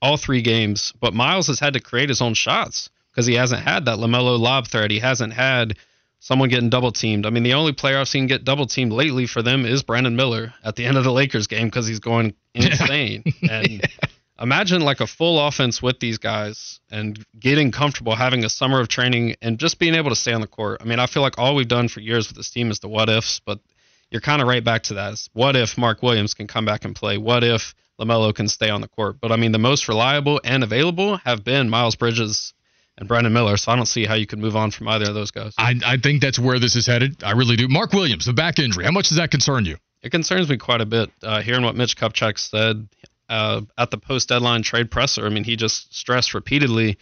all 0.00 0.16
three 0.16 0.40
games. 0.40 0.94
But 0.98 1.12
Miles 1.12 1.48
has 1.48 1.60
had 1.60 1.74
to 1.74 1.80
create 1.80 2.08
his 2.08 2.22
own 2.22 2.32
shots 2.32 2.88
because 3.12 3.26
he 3.26 3.34
hasn't 3.34 3.62
had 3.62 3.84
that 3.84 3.98
LaMelo 3.98 4.38
lob 4.38 4.66
threat. 4.68 4.90
He 4.90 4.98
hasn't 4.98 5.34
had 5.34 5.76
someone 6.20 6.48
getting 6.48 6.70
double 6.70 6.92
teamed. 6.92 7.26
I 7.26 7.30
mean, 7.30 7.42
the 7.42 7.52
only 7.54 7.72
player 7.72 7.98
I've 7.98 8.08
seen 8.08 8.26
get 8.26 8.44
double 8.44 8.66
teamed 8.66 8.92
lately 8.92 9.26
for 9.26 9.42
them 9.42 9.66
is 9.66 9.82
Brandon 9.82 10.16
Miller 10.16 10.54
at 10.64 10.76
the 10.76 10.86
end 10.86 10.96
of 10.96 11.04
the 11.04 11.12
Lakers 11.12 11.48
game 11.48 11.66
because 11.66 11.86
he's 11.86 12.00
going 12.00 12.34
insane. 12.54 13.24
and 13.42 13.68
yeah 13.70 13.80
imagine 14.40 14.82
like 14.82 15.00
a 15.00 15.06
full 15.06 15.38
offense 15.46 15.82
with 15.82 16.00
these 16.00 16.18
guys 16.18 16.80
and 16.90 17.24
getting 17.38 17.70
comfortable 17.70 18.14
having 18.14 18.44
a 18.44 18.48
summer 18.48 18.80
of 18.80 18.88
training 18.88 19.36
and 19.42 19.58
just 19.58 19.78
being 19.78 19.94
able 19.94 20.10
to 20.10 20.16
stay 20.16 20.32
on 20.32 20.40
the 20.40 20.46
court. 20.46 20.80
I 20.80 20.84
mean, 20.84 20.98
I 20.98 21.06
feel 21.06 21.22
like 21.22 21.38
all 21.38 21.54
we've 21.54 21.68
done 21.68 21.88
for 21.88 22.00
years 22.00 22.28
with 22.28 22.36
this 22.36 22.50
team 22.50 22.70
is 22.70 22.80
the 22.80 22.88
what 22.88 23.08
ifs, 23.08 23.40
but 23.44 23.60
you're 24.10 24.20
kind 24.20 24.42
of 24.42 24.48
right 24.48 24.64
back 24.64 24.84
to 24.84 24.94
that. 24.94 25.12
It's 25.12 25.28
what 25.32 25.56
if 25.56 25.78
Mark 25.78 26.02
Williams 26.02 26.34
can 26.34 26.46
come 26.46 26.64
back 26.64 26.84
and 26.84 26.96
play? 26.96 27.18
What 27.18 27.44
if 27.44 27.74
LaMelo 28.00 28.34
can 28.34 28.48
stay 28.48 28.70
on 28.70 28.80
the 28.80 28.88
court? 28.88 29.16
But 29.20 29.30
I 29.30 29.36
mean, 29.36 29.52
the 29.52 29.58
most 29.58 29.88
reliable 29.88 30.40
and 30.42 30.64
available 30.64 31.18
have 31.18 31.44
been 31.44 31.68
Miles 31.68 31.96
Bridges 31.96 32.54
and 32.98 33.08
Brandon 33.08 33.32
Miller. 33.32 33.56
So 33.56 33.72
I 33.72 33.76
don't 33.76 33.86
see 33.86 34.04
how 34.04 34.14
you 34.14 34.26
could 34.26 34.38
move 34.38 34.56
on 34.56 34.70
from 34.70 34.88
either 34.88 35.08
of 35.08 35.14
those 35.14 35.30
guys. 35.30 35.54
I, 35.58 35.74
I 35.84 35.96
think 35.96 36.20
that's 36.20 36.38
where 36.38 36.58
this 36.58 36.76
is 36.76 36.86
headed. 36.86 37.22
I 37.22 37.32
really 37.32 37.56
do. 37.56 37.68
Mark 37.68 37.92
Williams, 37.92 38.26
the 38.26 38.32
back 38.32 38.58
injury. 38.58 38.84
How 38.84 38.92
much 38.92 39.08
does 39.08 39.18
that 39.18 39.30
concern 39.30 39.64
you? 39.64 39.76
It 40.02 40.10
concerns 40.10 40.48
me 40.48 40.56
quite 40.56 40.80
a 40.80 40.86
bit. 40.86 41.10
Uh, 41.22 41.42
hearing 41.42 41.62
what 41.62 41.76
Mitch 41.76 41.96
Kupchak 41.96 42.38
said, 42.38 42.88
uh, 43.30 43.62
at 43.78 43.90
the 43.90 43.96
post 43.96 44.28
deadline 44.28 44.62
trade 44.62 44.90
presser. 44.90 45.24
I 45.24 45.30
mean, 45.30 45.44
he 45.44 45.56
just 45.56 45.94
stressed 45.94 46.34
repeatedly 46.34 46.98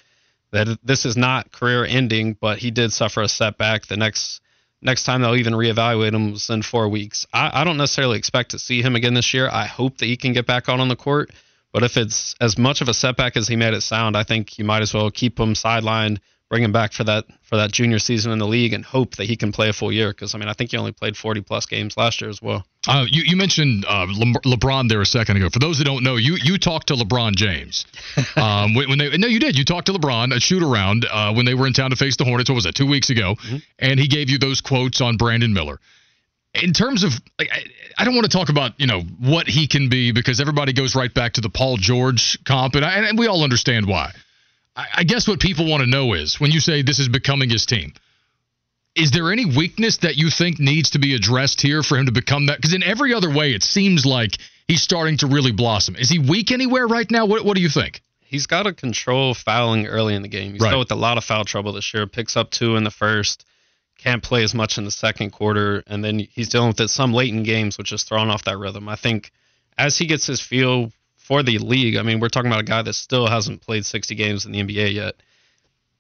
that 0.53 0.79
this 0.85 1.05
is 1.05 1.17
not 1.17 1.51
career 1.51 1.85
ending, 1.85 2.37
but 2.41 2.59
he 2.59 2.71
did 2.71 2.93
suffer 2.93 3.23
a 3.23 3.29
setback. 3.29 3.87
The 3.87 3.97
next 3.97 4.41
next 4.81 5.05
time 5.05 5.23
they'll 5.23 5.35
even 5.35 5.55
reevaluate 5.55 6.13
him 6.13 6.31
was 6.31 6.51
in 6.51 6.63
four 6.63 6.89
weeks. 6.89 7.27
I, 7.33 7.63
I 7.63 7.65
don't 7.65 7.79
necessarily 7.79 8.19
expect 8.19 8.53
to 8.53 8.59
see 8.59 8.83
him 8.83 8.95
again 8.95 9.15
this 9.15 9.35
year. 9.35 9.49
I 9.51 9.67
hope 9.67 9.99
that 9.99 10.07
he 10.07 10.17
can 10.17 10.33
get 10.33 10.47
back 10.47 10.69
out 10.69 10.81
on 10.81 10.89
the 10.89 10.97
court. 10.97 11.31
But 11.73 11.83
if 11.83 11.97
it's 11.97 12.35
as 12.41 12.57
much 12.57 12.81
of 12.81 12.89
a 12.89 12.95
setback 12.95 13.37
as 13.37 13.49
he 13.49 13.57
made 13.57 13.75
it 13.75 13.83
sound, 13.83 14.17
I 14.17 14.23
think 14.23 14.59
you 14.59 14.65
might 14.65 14.83
as 14.83 14.95
well 14.95 15.11
keep 15.11 15.39
him 15.39 15.55
sidelined 15.55 16.19
bring 16.49 16.63
him 16.63 16.73
back 16.73 16.93
for 16.93 17.05
that 17.05 17.25
for 17.43 17.57
that 17.57 17.73
junior 17.73 17.99
season 17.99 18.33
in 18.33 18.39
the 18.39 18.47
league 18.47 18.73
and 18.73 18.85
hope 18.85 19.17
that 19.17 19.25
he 19.25 19.37
can 19.37 19.53
play 19.53 19.69
a 19.69 19.73
full 19.73 19.93
year 19.93 20.11
because 20.11 20.35
I 20.35 20.39
mean 20.39 20.49
I 20.49 20.53
think 20.53 20.71
he 20.71 20.77
only 20.77 20.93
played 20.93 21.17
40 21.17 21.43
plus 21.43 21.67
games 21.67 21.97
last 21.97 22.21
year 22.21 22.31
as 22.31 22.41
well. 22.41 22.65
Uh, 22.87 23.05
you, 23.09 23.23
you 23.27 23.37
mentioned 23.37 23.85
uh, 23.87 24.07
Le- 24.09 24.57
LeBron 24.57 24.89
there 24.89 25.01
a 25.01 25.07
second 25.07 25.37
ago. 25.37 25.51
For 25.51 25.59
those 25.59 25.79
that 25.79 25.85
don't 25.85 26.03
know, 26.03 26.17
you 26.17 26.37
you 26.43 26.59
talked 26.59 26.89
to 26.89 26.95
LeBron 26.95 27.37
James 27.37 27.87
um, 28.37 28.75
when, 28.75 28.89
when, 28.89 28.99
they 28.99 29.17
no 29.19 29.27
you 29.27 29.41
did 29.41 29.59
you 29.59 29.65
talked 29.65 29.87
to 29.87 29.93
LeBron 29.93 30.35
at 30.35 30.43
shoot 30.43 30.63
around 30.63 31.07
uh, 31.11 31.33
when 31.35 31.45
they 31.45 31.55
were 31.55 31.67
in 31.67 31.73
town 31.73 31.91
to 31.91 31.97
face 31.97 32.17
the 32.17 32.25
Hornets. 32.25 32.49
What 32.49 32.57
was 32.57 32.65
that 32.65 32.75
two 32.75 32.87
weeks 32.87 33.11
ago? 33.11 33.35
Mm-hmm. 33.35 33.57
And 33.79 34.01
he 34.01 34.09
gave 34.09 34.31
you 34.31 34.39
those 34.39 34.61
quotes 34.61 35.01
on 35.01 35.17
Brandon 35.17 35.53
Miller. 35.53 35.79
In 36.55 36.73
terms 36.73 37.05
of, 37.05 37.13
like, 37.39 37.51
I, 37.53 37.63
I 37.99 38.05
don't 38.05 38.15
want 38.15 38.25
to 38.25 38.37
talk 38.37 38.49
about 38.49 38.73
you 38.81 38.87
know 38.87 39.03
what 39.21 39.47
he 39.47 39.67
can 39.67 39.91
be 39.91 40.13
because 40.13 40.41
everybody 40.41 40.73
goes 40.73 40.97
right 40.97 41.13
back 41.13 41.35
to 41.35 41.41
the 41.43 41.51
Paul 41.51 41.77
George 41.77 42.43
comp, 42.45 42.75
and, 42.75 42.85
I, 42.85 43.07
and 43.07 43.19
we 43.19 43.27
all 43.27 43.45
understand 43.45 43.87
why. 43.87 44.13
I 44.95 45.05
guess 45.05 45.27
what 45.27 45.41
people 45.41 45.69
want 45.69 45.83
to 45.83 45.89
know 45.89 46.13
is 46.13 46.39
when 46.39 46.53
you 46.53 46.61
say 46.61 46.83
this 46.83 47.01
is 47.01 47.09
becoming 47.09 47.51
his 47.51 47.67
team, 47.67 47.93
is 48.95 49.11
there 49.11 49.33
any 49.33 49.45
weakness 49.45 49.99
that 49.99 50.17
you 50.17 50.31
think 50.31 50.61
needs 50.61 50.91
to 50.91 50.99
be 50.99 51.15
addressed 51.15 51.61
here 51.61 51.83
for 51.83 51.97
him 51.97 52.07
to 52.07 52.13
become 52.13 52.47
that? 52.47 52.59
Because 52.59 52.75
in 52.75 52.83
every 52.83 53.13
other 53.13 53.33
way, 53.33 53.53
it 53.53 53.63
seems 53.63 54.07
like 54.07 54.39
he's 54.67 54.83
starting 54.83 55.17
to 55.19 55.27
really 55.27 55.53
blossom. 55.53 55.97
Is 55.97 56.09
he 56.09 56.19
weak 56.19 56.53
anywhere 56.53 56.87
right 56.87 57.11
now? 57.11 57.27
What, 57.27 57.45
what 57.45 57.57
do 57.57 57.63
you 57.63 57.69
think? 57.69 58.03
He's 58.21 58.47
got 58.47 58.65
to 58.65 58.73
control 58.73 59.35
fouling 59.35 59.87
early 59.87 60.15
in 60.15 60.23
the 60.23 60.29
game. 60.29 60.53
He's 60.53 60.61
right. 60.61 60.71
dealt 60.71 60.81
with 60.81 60.93
a 60.93 61.01
lot 61.01 61.19
of 61.19 61.25
foul 61.25 61.45
trouble 61.45 61.73
this 61.73 61.93
year. 61.95 62.07
Picks 62.07 62.37
up 62.37 62.51
two 62.51 62.77
in 62.77 62.85
the 62.85 62.91
first, 62.91 63.45
can't 63.99 64.23
play 64.23 64.45
as 64.45 64.55
much 64.55 64.79
in 64.79 64.85
the 64.85 64.91
second 64.91 65.31
quarter, 65.31 65.83
and 65.87 66.05
then 66.05 66.19
he's 66.19 66.51
dealing 66.51 66.69
with 66.69 66.81
it 66.81 66.89
some 66.89 67.13
late 67.13 67.33
in 67.33 67.43
games, 67.43 67.79
which 67.79 67.91
is 67.91 68.05
throwing 68.05 68.31
off 68.31 68.45
that 68.45 68.59
rhythm. 68.59 68.89
I 68.89 68.97
think 68.97 69.33
as 69.77 69.97
he 69.97 70.07
gets 70.07 70.27
his 70.27 70.41
feel 70.41 70.93
for 71.29 71.43
the 71.43 71.59
league. 71.59 71.97
I 71.97 72.03
mean, 72.03 72.21
we're 72.21 72.31
talking 72.31 72.51
about 72.51 72.63
a 72.63 72.65
guy 72.65 72.81
that 72.81 72.95
still 72.95 73.27
hasn't 73.27 73.61
played 73.61 73.85
60 73.85 74.15
games 74.15 74.47
in 74.47 74.53
the 74.53 74.63
NBA 74.63 74.95
yet. 74.95 75.15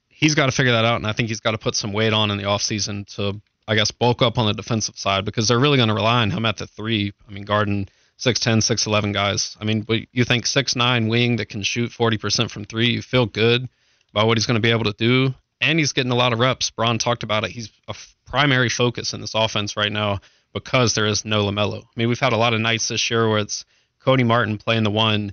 He's 0.08 0.34
got 0.34 0.46
to 0.46 0.52
figure 0.52 0.72
that 0.72 0.86
out, 0.86 0.96
and 0.96 1.06
I 1.06 1.12
think 1.12 1.28
he's 1.28 1.40
got 1.40 1.50
to 1.50 1.58
put 1.58 1.74
some 1.74 1.92
weight 1.92 2.14
on 2.14 2.30
in 2.30 2.38
the 2.38 2.44
offseason 2.44 3.06
to, 3.16 3.38
I 3.68 3.74
guess, 3.74 3.90
bulk 3.90 4.22
up 4.22 4.38
on 4.38 4.46
the 4.46 4.54
defensive 4.54 4.96
side 4.96 5.26
because 5.26 5.46
they're 5.46 5.58
really 5.58 5.76
going 5.76 5.90
to 5.90 5.94
rely 5.94 6.22
on 6.22 6.30
him 6.30 6.46
at 6.46 6.56
the 6.56 6.66
three. 6.66 7.12
I 7.28 7.30
mean, 7.30 7.44
Garden, 7.44 7.90
6'10, 8.18 8.58
6'11 8.58 9.12
guys. 9.12 9.54
I 9.60 9.64
mean, 9.64 9.86
you 10.12 10.24
think 10.24 10.46
6'9 10.46 11.10
wing 11.10 11.36
that 11.36 11.50
can 11.50 11.62
shoot 11.62 11.90
40% 11.90 12.50
from 12.50 12.64
three, 12.64 12.88
you 12.88 13.02
feel 13.02 13.26
good 13.26 13.68
about 14.12 14.26
what 14.26 14.38
he's 14.38 14.46
going 14.46 14.56
to 14.56 14.66
be 14.66 14.70
able 14.70 14.90
to 14.90 14.94
do. 14.94 15.34
And 15.60 15.78
he's 15.78 15.92
getting 15.92 16.12
a 16.12 16.16
lot 16.16 16.32
of 16.32 16.38
reps. 16.38 16.70
Bron 16.70 16.98
talked 16.98 17.22
about 17.22 17.44
it. 17.44 17.50
He's 17.50 17.70
a 17.86 17.90
f- 17.90 18.16
primary 18.24 18.70
focus 18.70 19.12
in 19.12 19.20
this 19.20 19.34
offense 19.34 19.76
right 19.76 19.92
now 19.92 20.20
because 20.54 20.94
there 20.94 21.06
is 21.06 21.26
no 21.26 21.44
LaMelo. 21.44 21.82
I 21.82 21.86
mean, 21.96 22.08
we've 22.08 22.18
had 22.18 22.32
a 22.32 22.38
lot 22.38 22.54
of 22.54 22.60
nights 22.60 22.88
this 22.88 23.10
year 23.10 23.28
where 23.28 23.40
it's 23.40 23.66
Cody 24.00 24.24
Martin 24.24 24.58
playing 24.58 24.84
the 24.84 24.90
one, 24.90 25.32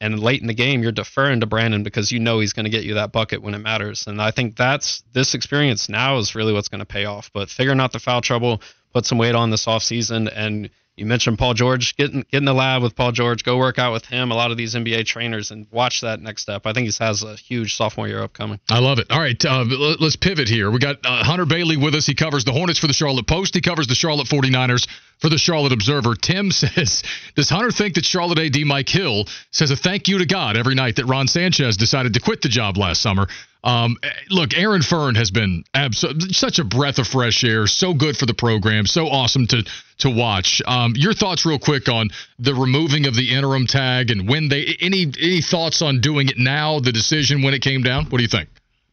and 0.00 0.18
late 0.18 0.40
in 0.40 0.46
the 0.46 0.54
game 0.54 0.82
you're 0.82 0.92
deferring 0.92 1.40
to 1.40 1.46
Brandon 1.46 1.82
because 1.82 2.12
you 2.12 2.20
know 2.20 2.40
he's 2.40 2.52
going 2.52 2.64
to 2.64 2.70
get 2.70 2.84
you 2.84 2.94
that 2.94 3.12
bucket 3.12 3.42
when 3.42 3.54
it 3.54 3.58
matters. 3.58 4.06
And 4.06 4.22
I 4.22 4.30
think 4.30 4.56
that's 4.56 5.02
this 5.12 5.34
experience 5.34 5.88
now 5.88 6.18
is 6.18 6.34
really 6.34 6.52
what's 6.52 6.68
going 6.68 6.80
to 6.80 6.86
pay 6.86 7.04
off. 7.04 7.30
But 7.32 7.50
figuring 7.50 7.80
out 7.80 7.92
the 7.92 7.98
foul 7.98 8.20
trouble, 8.20 8.62
put 8.92 9.06
some 9.06 9.18
weight 9.18 9.34
on 9.34 9.50
this 9.50 9.66
offseason 9.66 10.30
and 10.32 10.70
you 10.98 11.06
mentioned 11.06 11.38
Paul 11.38 11.54
George. 11.54 11.96
Get 11.96 12.12
in, 12.12 12.22
get 12.22 12.38
in 12.38 12.44
the 12.44 12.52
lab 12.52 12.82
with 12.82 12.96
Paul 12.96 13.12
George. 13.12 13.44
Go 13.44 13.56
work 13.56 13.78
out 13.78 13.92
with 13.92 14.04
him. 14.04 14.32
A 14.32 14.34
lot 14.34 14.50
of 14.50 14.56
these 14.56 14.74
NBA 14.74 15.06
trainers 15.06 15.52
and 15.52 15.68
watch 15.70 16.00
that 16.00 16.20
next 16.20 16.42
step. 16.42 16.66
I 16.66 16.72
think 16.72 16.88
he 16.88 17.04
has 17.04 17.22
a 17.22 17.36
huge 17.36 17.76
sophomore 17.76 18.08
year 18.08 18.20
upcoming. 18.20 18.58
I 18.68 18.80
love 18.80 18.98
it. 18.98 19.06
All 19.08 19.20
right, 19.20 19.42
uh, 19.44 19.64
let's 20.00 20.16
pivot 20.16 20.48
here. 20.48 20.72
We 20.72 20.80
got 20.80 20.96
uh, 21.04 21.22
Hunter 21.22 21.46
Bailey 21.46 21.76
with 21.76 21.94
us. 21.94 22.04
He 22.04 22.16
covers 22.16 22.44
the 22.44 22.52
Hornets 22.52 22.80
for 22.80 22.88
the 22.88 22.92
Charlotte 22.92 23.28
Post. 23.28 23.54
He 23.54 23.60
covers 23.60 23.86
the 23.86 23.94
Charlotte 23.94 24.26
49ers 24.26 24.88
for 25.18 25.28
the 25.28 25.38
Charlotte 25.38 25.72
Observer. 25.72 26.14
Tim 26.14 26.50
says, 26.52 27.02
Does 27.34 27.48
Hunter 27.48 27.70
think 27.70 27.94
that 27.94 28.04
Charlotte 28.04 28.38
AD 28.38 28.64
Mike 28.66 28.88
Hill 28.88 29.24
says 29.50 29.70
a 29.70 29.76
thank 29.76 30.08
you 30.08 30.18
to 30.18 30.26
God 30.26 30.56
every 30.56 30.74
night 30.74 30.96
that 30.96 31.06
Ron 31.06 31.28
Sanchez 31.28 31.76
decided 31.76 32.14
to 32.14 32.20
quit 32.20 32.42
the 32.42 32.48
job 32.48 32.76
last 32.76 33.00
summer? 33.00 33.26
Um, 33.64 33.96
look, 34.30 34.56
Aaron 34.56 34.82
Fearne 34.82 35.16
has 35.16 35.32
been 35.32 35.64
such 36.30 36.60
a 36.60 36.64
breath 36.64 36.98
of 36.98 37.08
fresh 37.08 37.42
air, 37.42 37.66
so 37.66 37.92
good 37.92 38.16
for 38.16 38.24
the 38.24 38.34
program, 38.34 38.86
so 38.86 39.08
awesome 39.08 39.46
to 39.48 39.64
to 39.98 40.10
watch. 40.10 40.62
Um, 40.64 40.94
your 40.96 41.12
thoughts, 41.12 41.44
real 41.44 41.58
quick, 41.58 41.88
on 41.88 42.10
the 42.38 42.54
removing 42.54 43.06
of 43.06 43.16
the 43.16 43.34
interim 43.34 43.66
tag 43.66 44.12
and 44.12 44.28
when 44.28 44.48
they 44.48 44.76
any 44.80 45.12
any 45.20 45.42
thoughts 45.42 45.82
on 45.82 46.00
doing 46.00 46.28
it 46.28 46.38
now? 46.38 46.78
The 46.78 46.92
decision 46.92 47.42
when 47.42 47.52
it 47.52 47.62
came 47.62 47.82
down. 47.82 48.04
What 48.06 48.18
do 48.18 48.22
you 48.22 48.28
think? 48.28 48.48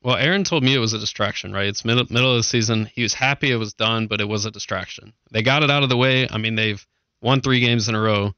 Well, 0.06 0.18
Aaron 0.18 0.44
told 0.44 0.64
me 0.64 0.76
it 0.76 0.78
was 0.78 0.94
a 0.94 1.00
distraction, 1.00 1.52
right? 1.52 1.66
It's 1.66 1.84
middle 1.84 2.06
middle 2.12 2.30
of 2.30 2.38
the 2.38 2.44
season. 2.44 2.86
He 2.94 3.02
was 3.02 3.16
happy 3.16 3.52
it 3.52 3.56
was 3.56 3.74
done, 3.74 4.06
but 4.06 4.22
it 4.22 4.28
was 4.28 4.46
a 4.46 4.52
distraction. 4.52 5.14
They 5.32 5.42
got 5.42 5.64
it 5.64 5.72
out 5.72 5.82
of 5.82 5.90
the 5.90 5.98
way. 5.98 6.28
I 6.30 6.38
mean, 6.38 6.54
they've 6.54 6.86
won 7.22 7.42
three 7.42 7.60
games 7.60 7.90
in 7.90 7.96
a 7.96 8.00
row, 8.00 8.36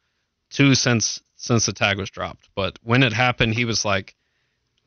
two 0.50 0.76
since 0.76 1.20
since 1.36 1.66
the 1.66 1.74
tag 1.74 1.98
was 1.98 2.10
dropped. 2.10 2.48
But 2.56 2.80
when 2.84 3.04
it 3.04 3.12
happened, 3.12 3.54
he 3.54 3.66
was 3.66 3.84
like 3.84 4.16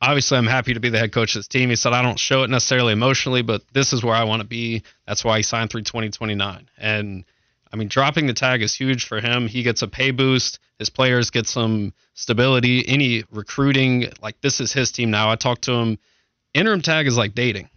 obviously 0.01 0.39
I'm 0.39 0.47
happy 0.47 0.73
to 0.73 0.81
be 0.81 0.89
the 0.89 0.99
head 0.99 1.13
coach 1.13 1.35
of 1.35 1.41
this 1.41 1.49
team. 1.49 1.69
He 1.69 1.77
said 1.77 1.93
I 1.93 2.01
don't 2.01 2.19
show 2.19 2.45
it 2.45 2.49
necessarily 2.49 2.95
emotionally, 2.95 3.43
but 3.43 3.63
this 3.75 3.93
is 3.93 4.03
where 4.03 4.15
I 4.15 4.25
want 4.25 4.41
to 4.41 4.49
be. 4.49 4.83
That's 5.07 5.23
why 5.23 5.37
he 5.37 5.43
signed 5.43 5.69
through 5.69 5.83
2029. 5.83 6.71
And 6.79 7.25
I 7.71 7.77
mean, 7.77 7.89
dropping 7.89 8.27
the 8.27 8.33
tag 8.33 8.63
is 8.63 8.75
huge 8.75 9.05
for 9.05 9.21
him. 9.21 9.49
He 9.49 9.63
gets 9.65 9.83
a 9.83 9.87
pay 9.87 10.13
boost. 10.13 10.59
His 10.79 10.89
players 10.89 11.29
get 11.29 11.47
some 11.47 11.93
stability. 12.15 12.89
Any 12.89 13.25
recruiting, 13.31 14.11
like 14.23 14.41
this 14.41 14.63
is 14.63 14.73
his 14.73 14.93
team 14.93 15.11
now. 15.11 15.31
I 15.31 15.37
talked 15.37 15.65
to 15.65 15.73
him. 15.73 15.99
Interim 16.54 16.83
tag 16.83 17.07
is 17.07 17.16
like 17.16 17.35
dating 17.35 17.69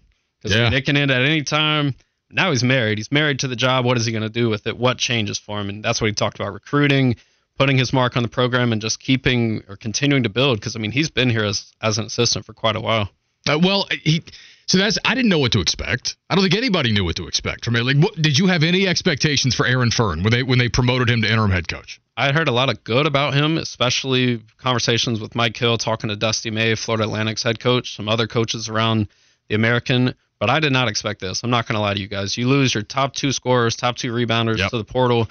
because 0.42 0.56
yeah. 0.56 0.72
it 0.72 0.86
can 0.86 0.98
end 0.98 1.12
at 1.12 1.22
any 1.22 1.44
time. 1.44 1.96
Now 2.30 2.52
he's 2.52 2.64
married. 2.64 2.98
He's 2.98 3.12
married 3.12 3.40
to 3.40 3.48
the 3.48 3.56
job. 3.56 3.86
What 3.86 3.98
is 3.98 4.06
he 4.06 4.12
going 4.12 4.24
to 4.24 4.30
do 4.30 4.50
with 4.50 4.66
it? 4.66 4.78
What 4.78 4.98
changes 4.98 5.38
for 5.38 5.60
him? 5.60 5.70
And 5.70 5.84
that's 5.84 6.02
what 6.02 6.08
he 6.08 6.14
talked 6.14 6.40
about 6.40 6.54
recruiting 6.54 7.16
putting 7.58 7.78
his 7.78 7.94
mark 7.94 8.18
on 8.18 8.24
the 8.24 8.30
program 8.30 8.72
and 8.72 8.82
just 8.82 9.00
keeping 9.00 9.64
or 9.68 9.76
continuing 9.76 10.24
to 10.24 10.30
build 10.30 10.60
because 10.60 10.76
I 10.76 10.80
mean 10.80 10.92
he's 10.92 11.10
been 11.10 11.30
here 11.30 11.44
as 11.44 11.72
as 11.82 11.98
an 11.98 12.06
assistant 12.06 12.46
for 12.46 12.54
quite 12.54 12.76
a 12.76 12.82
while. 12.82 13.10
Uh, 13.48 13.60
well, 13.62 13.88
he 14.04 14.24
so 14.68 14.78
that's 14.78 14.98
I 15.06 15.16
didn't 15.16 15.30
know 15.30 15.40
what 15.40 15.52
to 15.54 15.62
expect. 15.62 16.16
I 16.30 16.36
don't 16.36 16.44
think 16.44 16.56
anybody 16.56 16.92
knew 16.92 17.04
what 17.04 17.16
to 17.18 17.28
expect 17.28 17.66
from 17.66 17.76
it. 17.76 17.84
Like, 17.84 17.98
what, 17.98 18.16
did 18.16 18.38
you 18.38 18.48
have 18.48 18.64
any 18.64 18.88
expectations 18.88 19.56
for 19.56 19.66
Aaron 19.66 19.92
Fearne 19.92 20.24
when 20.24 20.32
they 20.32 20.44
when 20.44 20.60
they 20.60 20.70
promoted 20.70 21.10
him 21.10 21.22
to 21.22 21.30
interim 21.30 21.52
head 21.52 21.68
coach? 21.68 22.00
I 22.16 22.32
heard 22.32 22.48
a 22.48 22.52
lot 22.52 22.70
of 22.70 22.84
good 22.84 23.06
about 23.06 23.34
him, 23.34 23.58
especially 23.58 24.42
conversations 24.58 25.20
with 25.20 25.36
Mike 25.36 25.58
Hill, 25.58 25.78
talking 25.78 26.10
to 26.10 26.16
Dusty 26.16 26.52
May, 26.52 26.76
Florida 26.76 27.06
Atlantic's 27.06 27.44
head 27.44 27.60
coach, 27.60 27.96
some 27.96 28.08
other 28.08 28.28
coaches 28.28 28.70
around 28.70 29.08
the 29.50 29.56
American. 29.56 30.14
But 30.40 30.50
I 30.50 30.60
did 30.60 30.74
not 30.74 30.90
expect 30.90 31.22
this. 31.22 31.44
I'm 31.44 31.50
not 31.50 31.68
going 31.68 31.76
to 31.76 31.82
lie 31.82 31.94
to 31.94 32.00
you 32.00 32.08
guys. 32.08 32.38
You 32.38 32.50
lose 32.50 32.74
your 32.74 32.84
top 32.84 33.14
two 33.14 33.32
scorers, 33.32 33.76
top 33.76 33.96
two 33.96 34.12
rebounders 34.12 34.58
yep. 34.58 34.72
to 34.72 34.78
the 34.78 34.84
portal 34.84 35.30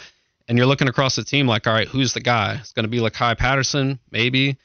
and 0.48 0.58
you're 0.58 0.66
looking 0.66 0.88
across 0.88 1.16
the 1.16 1.24
team 1.24 1.46
like, 1.46 1.66
all 1.66 1.72
right, 1.72 1.88
who's 1.88 2.12
the 2.12 2.20
guy? 2.20 2.56
It's 2.60 2.72
going 2.72 2.84
to 2.84 2.88
be 2.90 2.98
Lu'Cye 2.98 3.38
Patterson, 3.38 3.98
maybe. 4.10 4.58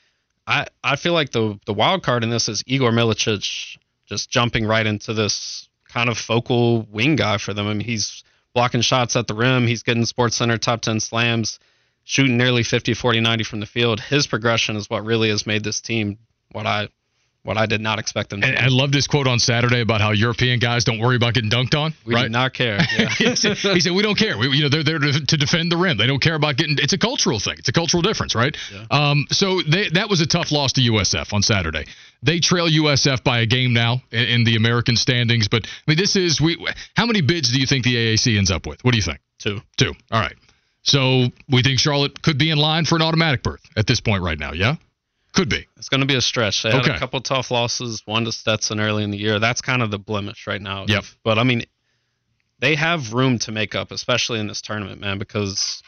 I 0.45 0.67
I 0.83 0.95
feel 0.95 1.13
like 1.13 1.31
the 1.31 1.59
the 1.65 1.73
wild 1.73 2.03
card 2.03 2.23
in 2.23 2.29
this 2.29 2.47
is 2.47 2.63
Igor 2.65 2.91
Milicic 2.91 3.77
just 4.07 4.29
jumping 4.29 4.65
right 4.65 4.85
into 4.85 5.13
this 5.13 5.69
kind 5.89 6.09
of 6.09 6.17
focal 6.17 6.83
wing 6.83 7.15
guy 7.15 7.37
for 7.37 7.53
them. 7.53 7.67
I 7.67 7.73
mean, 7.73 7.81
he's 7.81 8.23
blocking 8.53 8.81
shots 8.81 9.15
at 9.15 9.27
the 9.27 9.35
rim. 9.35 9.67
He's 9.67 9.83
getting 9.83 10.05
Sports 10.05 10.35
Center 10.35 10.57
top 10.57 10.81
10 10.81 10.99
slams, 10.99 11.59
shooting 12.03 12.37
nearly 12.37 12.63
50, 12.63 12.93
40, 12.93 13.19
90 13.19 13.43
from 13.43 13.59
the 13.59 13.65
field. 13.65 13.99
His 13.99 14.27
progression 14.27 14.75
is 14.75 14.89
what 14.89 15.05
really 15.05 15.29
has 15.29 15.45
made 15.45 15.63
this 15.63 15.81
team 15.81 16.17
what 16.51 16.65
I 16.65 16.89
what 17.43 17.57
I 17.57 17.65
did 17.65 17.79
not 17.79 17.97
expect 17.97 18.29
them 18.29 18.41
to. 18.41 18.47
And 18.47 18.57
I 18.57 18.67
loved 18.67 18.93
his 18.93 19.07
quote 19.07 19.27
on 19.27 19.39
Saturday 19.39 19.79
about 19.79 20.01
how 20.01 20.11
European 20.11 20.59
guys 20.59 20.83
don't 20.83 20.99
worry 20.99 21.15
about 21.15 21.33
getting 21.33 21.49
dunked 21.49 21.75
on. 21.75 21.93
We 22.05 22.13
right? 22.13 22.23
do 22.23 22.29
not 22.29 22.53
care. 22.53 22.79
Yeah. 22.97 23.09
he, 23.09 23.35
said, 23.35 23.57
he, 23.57 23.79
said, 23.79 23.93
"We 23.93 24.01
don't 24.01 24.17
care. 24.17 24.37
We, 24.37 24.49
you 24.49 24.63
know, 24.63 24.69
they're 24.69 24.83
there 24.83 24.97
to, 24.97 25.25
to, 25.25 25.37
defend 25.37 25.71
the 25.71 25.77
rim. 25.77 25.97
They 25.97 26.07
don't 26.07 26.21
care 26.21 26.35
about 26.35 26.57
getting. 26.57 26.77
It's 26.79 26.93
a 26.93 26.97
cultural 26.97 27.39
thing. 27.39 27.55
It's 27.59 27.69
a 27.69 27.73
cultural 27.73 28.01
difference, 28.01 28.33
right? 28.33 28.55
Yeah. 28.73 28.85
Um, 28.89 29.25
so 29.29 29.61
they, 29.61 29.89
that 29.89 30.09
was 30.09 30.21
a 30.21 30.25
tough 30.25 30.51
loss 30.51 30.73
to 30.73 30.81
USF 30.81 31.33
on 31.33 31.43
Saturday. 31.43 31.85
They 32.23 32.39
trail 32.39 32.67
USF 32.67 33.23
by 33.23 33.39
a 33.39 33.45
game 33.45 33.73
now 33.73 34.01
in, 34.11 34.23
in 34.25 34.43
the 34.45 34.55
American 34.55 34.95
standings. 34.95 35.47
But 35.47 35.65
I 35.65 35.91
mean, 35.91 35.97
this 35.97 36.15
is 36.15 36.41
we. 36.41 36.65
How 36.95 37.05
many 37.05 37.21
bids 37.21 37.51
do 37.51 37.59
you 37.59 37.67
think 37.67 37.83
the 37.83 37.95
AAC 37.95 38.37
ends 38.37 38.49
up 38.49 38.65
with? 38.65 38.83
What 38.83 38.91
do 38.91 38.97
you 38.97 39.03
think? 39.03 39.19
Two. 39.39 39.59
Two. 39.77 39.93
All 40.11 40.21
right. 40.21 40.35
So 40.83 41.27
we 41.49 41.61
think 41.61 41.79
Charlotte 41.79 42.21
could 42.21 42.37
be 42.37 42.49
in 42.49 42.57
line 42.57 42.85
for 42.85 42.95
an 42.95 43.01
automatic 43.01 43.43
berth 43.43 43.61
at 43.75 43.85
this 43.85 43.99
point 43.99 44.23
right 44.23 44.39
now. 44.39 44.53
Yeah. 44.53 44.75
Could 45.37 45.49
be. 45.49 45.67
It's 45.77 45.89
going 45.89 46.01
to 46.01 46.07
be 46.07 46.15
a 46.15 46.21
stretch. 46.21 46.63
They 46.63 46.69
okay. 46.69 46.87
had 46.87 46.95
a 46.95 46.99
couple 46.99 47.21
tough 47.21 47.51
losses, 47.51 48.01
one 48.05 48.25
to 48.25 48.31
Stetson 48.31 48.79
early 48.79 49.03
in 49.03 49.11
the 49.11 49.17
year. 49.17 49.39
That's 49.39 49.61
kind 49.61 49.81
of 49.81 49.91
the 49.91 49.99
blemish 49.99 50.47
right 50.47 50.61
now. 50.61 50.85
Yep. 50.87 51.03
But 51.23 51.37
I 51.37 51.43
mean, 51.43 51.63
they 52.59 52.75
have 52.75 53.13
room 53.13 53.39
to 53.39 53.51
make 53.51 53.75
up, 53.75 53.91
especially 53.91 54.39
in 54.39 54.47
this 54.47 54.61
tournament, 54.61 54.99
man, 54.99 55.19
because 55.19 55.83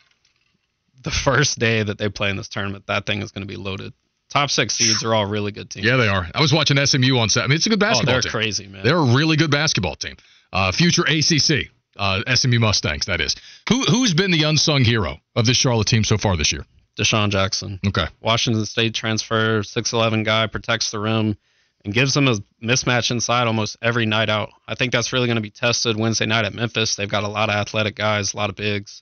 the 1.03 1.11
first 1.11 1.57
day 1.57 1.81
that 1.81 1.97
they 1.97 2.09
play 2.09 2.29
in 2.29 2.37
this 2.37 2.49
tournament, 2.49 2.85
that 2.87 3.05
thing 3.05 3.21
is 3.21 3.31
going 3.31 3.41
to 3.41 3.47
be 3.47 3.55
loaded. 3.55 3.93
Top 4.29 4.51
six 4.51 4.75
seeds 4.75 5.03
are 5.03 5.15
all 5.15 5.25
really 5.25 5.51
good 5.51 5.71
teams. 5.71 5.85
Yeah, 5.85 5.97
they 5.97 6.07
are. 6.07 6.27
I 6.35 6.41
was 6.41 6.53
watching 6.53 6.77
SMU 6.85 7.17
on 7.17 7.29
set. 7.29 7.43
I 7.43 7.47
mean, 7.47 7.55
it's 7.55 7.65
a 7.65 7.69
good 7.69 7.79
basketball 7.79 8.13
oh, 8.13 8.15
they're 8.15 8.21
team. 8.21 8.31
crazy, 8.31 8.67
man. 8.67 8.83
They're 8.83 8.97
a 8.97 9.15
really 9.15 9.37
good 9.37 9.49
basketball 9.49 9.95
team. 9.95 10.17
Uh, 10.53 10.71
future 10.71 11.01
ACC, 11.01 11.71
uh, 11.97 12.21
SMU 12.35 12.59
Mustangs, 12.59 13.07
that 13.07 13.21
is. 13.21 13.35
Who 13.69 13.81
who's 13.85 14.13
been 14.13 14.29
the 14.29 14.43
unsung 14.43 14.83
hero 14.83 15.17
of 15.35 15.47
this 15.47 15.57
Charlotte 15.57 15.87
team 15.87 16.03
so 16.03 16.19
far 16.19 16.37
this 16.37 16.51
year? 16.51 16.63
Dishon 16.99 17.29
Jackson. 17.29 17.79
Okay. 17.87 18.05
Washington 18.19 18.65
State 18.65 18.93
transfer, 18.93 19.61
6'11 19.61 20.25
guy, 20.25 20.47
protects 20.47 20.91
the 20.91 20.99
rim, 20.99 21.37
and 21.85 21.93
gives 21.93 22.13
them 22.13 22.27
a 22.27 22.35
mismatch 22.61 23.09
inside 23.09 23.47
almost 23.47 23.77
every 23.81 24.05
night 24.05 24.29
out. 24.29 24.49
I 24.67 24.75
think 24.75 24.91
that's 24.91 25.13
really 25.13 25.27
going 25.27 25.37
to 25.37 25.41
be 25.41 25.49
tested 25.49 25.97
Wednesday 25.97 26.25
night 26.25 26.43
at 26.43 26.53
Memphis. 26.53 26.95
They've 26.95 27.09
got 27.09 27.23
a 27.23 27.29
lot 27.29 27.49
of 27.49 27.55
athletic 27.55 27.95
guys, 27.95 28.33
a 28.33 28.37
lot 28.37 28.49
of 28.49 28.57
bigs, 28.57 29.01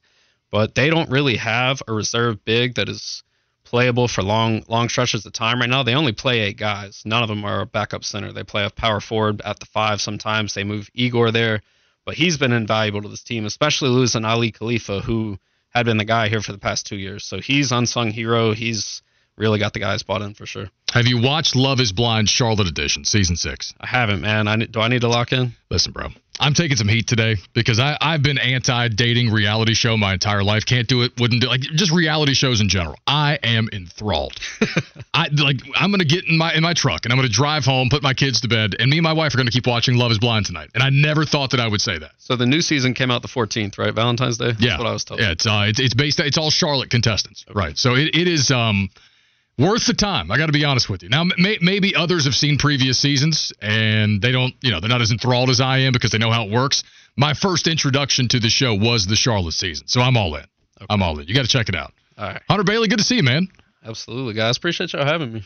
but 0.52 0.76
they 0.76 0.92
don't 0.92 1.10
really 1.10 1.38
have 1.38 1.82
a 1.88 1.94
reserve 1.94 2.46
big 2.46 2.76
that 2.76 2.88
is 2.88 3.24
playable 3.64 4.08
for 4.08 4.22
long 4.22 4.64
long 4.70 4.88
stretches 4.88 5.26
of 5.26 5.34
time 5.34 5.60
right 5.60 5.70
now. 5.70 5.84
They 5.84 5.96
only 5.96 6.14
play 6.14 6.42
eight 6.42 6.58
guys. 6.58 7.02
None 7.04 7.24
of 7.24 7.30
them 7.30 7.44
are 7.44 7.62
a 7.62 7.66
backup 7.66 8.06
center. 8.06 8.32
They 8.32 8.44
play 8.44 8.64
a 8.64 8.70
power 8.70 9.02
forward 9.02 9.42
at 9.42 9.60
the 9.60 9.66
five 9.66 10.00
sometimes. 10.02 10.54
They 10.54 10.64
move 10.64 10.90
Igor 10.94 11.32
there, 11.32 11.64
but 12.06 12.14
he's 12.14 12.38
been 12.38 12.54
invaluable 12.54 13.02
to 13.02 13.10
this 13.10 13.24
team, 13.24 13.46
especially 13.46 13.90
losing 13.90 14.24
Aly 14.24 14.52
Khalifa, 14.52 15.00
who– 15.00 15.40
had 15.70 15.86
been 15.86 15.98
the 15.98 16.06
guy 16.06 16.30
here 16.30 16.42
for 16.42 16.52
the 16.52 16.58
past 16.58 16.86
two 16.86 16.98
years. 16.98 17.24
So 17.24 17.40
he's 17.40 17.72
unsung 17.72 18.12
hero. 18.12 18.54
He's 18.54 19.02
really 19.38 19.60
got 19.60 19.74
the 19.74 19.80
guys 19.80 20.04
bought 20.04 20.22
in 20.22 20.34
for 20.34 20.46
sure. 20.46 20.70
Have 20.94 21.06
you 21.06 21.22
watched 21.22 21.56
Love 21.56 21.80
Is 21.80 21.92
Blind 21.92 22.30
Charlotte 22.30 22.68
Edition 22.68 23.06
season 23.06 23.36
six? 23.36 23.74
I 23.80 23.88
haven't, 23.88 24.22
man. 24.22 24.48
I 24.48 24.58
do 24.58 24.80
I 24.80 24.88
need 24.88 25.02
to 25.02 25.10
lock 25.10 25.32
in? 25.32 25.54
Listen, 25.70 25.92
bro. 25.92 26.08
I'm 26.40 26.54
taking 26.54 26.78
some 26.78 26.88
heat 26.88 27.08
today 27.08 27.38
because 27.54 27.80
I, 27.80 27.98
I've 28.00 28.22
been 28.22 28.38
anti 28.38 28.90
dating 28.90 29.32
reality 29.32 29.74
show 29.74 29.98
my 29.98 30.14
entire 30.14 30.44
life. 30.44 30.66
Can't 30.66 30.88
do 30.88 31.02
it, 31.02 31.14
wouldn't 31.20 31.42
do 31.42 31.48
like 31.48 31.62
just 31.62 31.92
reality 31.92 32.34
shows 32.34 32.62
in 32.62 32.70
general. 32.70 32.96
I 33.08 33.40
am 33.44 33.68
enthralled. 33.74 34.40
I 35.14 35.30
like 35.30 35.58
I'm 35.76 35.92
gonna 35.92 36.06
get 36.06 36.26
in 36.26 36.38
my 36.38 36.54
in 36.54 36.64
my 36.64 36.74
truck 36.74 37.06
and 37.06 37.12
I'm 37.12 37.18
gonna 37.18 37.30
drive 37.30 37.66
home, 37.66 37.90
put 37.90 38.04
my 38.04 38.14
kids 38.14 38.42
to 38.42 38.48
bed, 38.48 38.76
and 38.80 38.90
me 38.90 38.98
and 38.98 39.04
my 39.04 39.14
wife 39.14 39.34
are 39.34 39.38
gonna 39.38 39.52
keep 39.52 39.68
watching 39.68 39.98
Love 39.98 40.12
is 40.12 40.20
Blind 40.20 40.46
tonight. 40.46 40.70
And 40.74 40.84
I 40.84 40.90
never 40.90 41.26
thought 41.26 41.52
that 41.52 41.60
I 41.60 41.68
would 41.68 41.82
say 41.82 41.98
that. 41.98 42.12
So 42.18 42.36
the 42.36 42.46
new 42.46 42.62
season 42.62 42.94
came 42.94 43.10
out 43.10 43.24
the 43.24 43.28
14th, 43.28 43.78
right? 43.78 43.94
Valentine's 43.94 44.38
Day? 44.38 44.52
That's 44.52 44.62
yeah. 44.62 44.78
what 44.78 44.88
I 44.88 44.94
was 44.94 45.04
told. 45.04 45.20
Yeah, 45.20 45.32
it's 45.32 45.46
uh 45.46 45.66
it's, 45.68 45.80
it's 45.80 45.94
based 45.94 46.20
it's 46.20 46.38
all 46.38 46.52
Charlotte 46.52 46.90
contestants. 46.90 47.46
Okay. 47.50 47.60
Right. 47.60 47.78
So 47.78 47.96
it, 47.96 48.16
it 48.16 48.28
is 48.28 48.52
um 48.52 48.90
worth 49.58 49.86
the 49.86 49.94
time. 49.94 50.32
I 50.32 50.38
got 50.38 50.48
to 50.48 50.52
be 50.52 50.66
honest 50.66 50.90
with 50.90 51.04
you. 51.04 51.10
Now, 51.10 51.24
may, 51.38 51.58
maybe 51.62 51.96
others 51.96 52.26
have 52.26 52.36
seen 52.36 52.58
previous 52.58 53.00
seasons 53.00 53.52
and 53.62 54.22
they 54.22 54.32
don't, 54.32 54.54
you 54.62 54.72
know, 54.72 54.80
they're 54.80 54.90
not 54.90 55.02
as 55.02 55.12
enthralled 55.12 55.50
as 55.50 55.62
I 55.62 55.80
am 55.80 55.94
because 55.94 56.12
they 56.12 56.18
know 56.18 56.32
how 56.32 56.46
it 56.46 56.52
works. 56.52 56.84
My 57.16 57.34
first 57.34 57.68
introduction 57.68 58.28
to 58.30 58.40
the 58.40 58.50
show 58.50 58.76
was 58.76 59.08
the 59.08 59.16
Charlotte 59.16 59.54
season, 59.54 59.88
so 59.88 60.02
I'm 60.02 60.16
all 60.18 60.36
in. 60.36 60.42
Okay. 60.42 60.86
I'm 60.90 61.02
all 61.02 61.20
in. 61.20 61.28
You 61.28 61.34
got 61.34 61.44
to 61.44 61.48
check 61.48 61.70
it 61.70 61.76
out. 61.76 61.92
All 62.18 62.28
right, 62.28 62.42
Hunter 62.48 62.64
Bailey, 62.64 62.88
good 62.88 63.00
to 63.00 63.04
see 63.04 63.16
you, 63.16 63.24
man. 63.24 63.48
Absolutely, 63.84 64.34
guys. 64.34 64.58
Appreciate 64.58 64.94
y'all 64.94 65.06
having 65.06 65.34
me. 65.34 65.44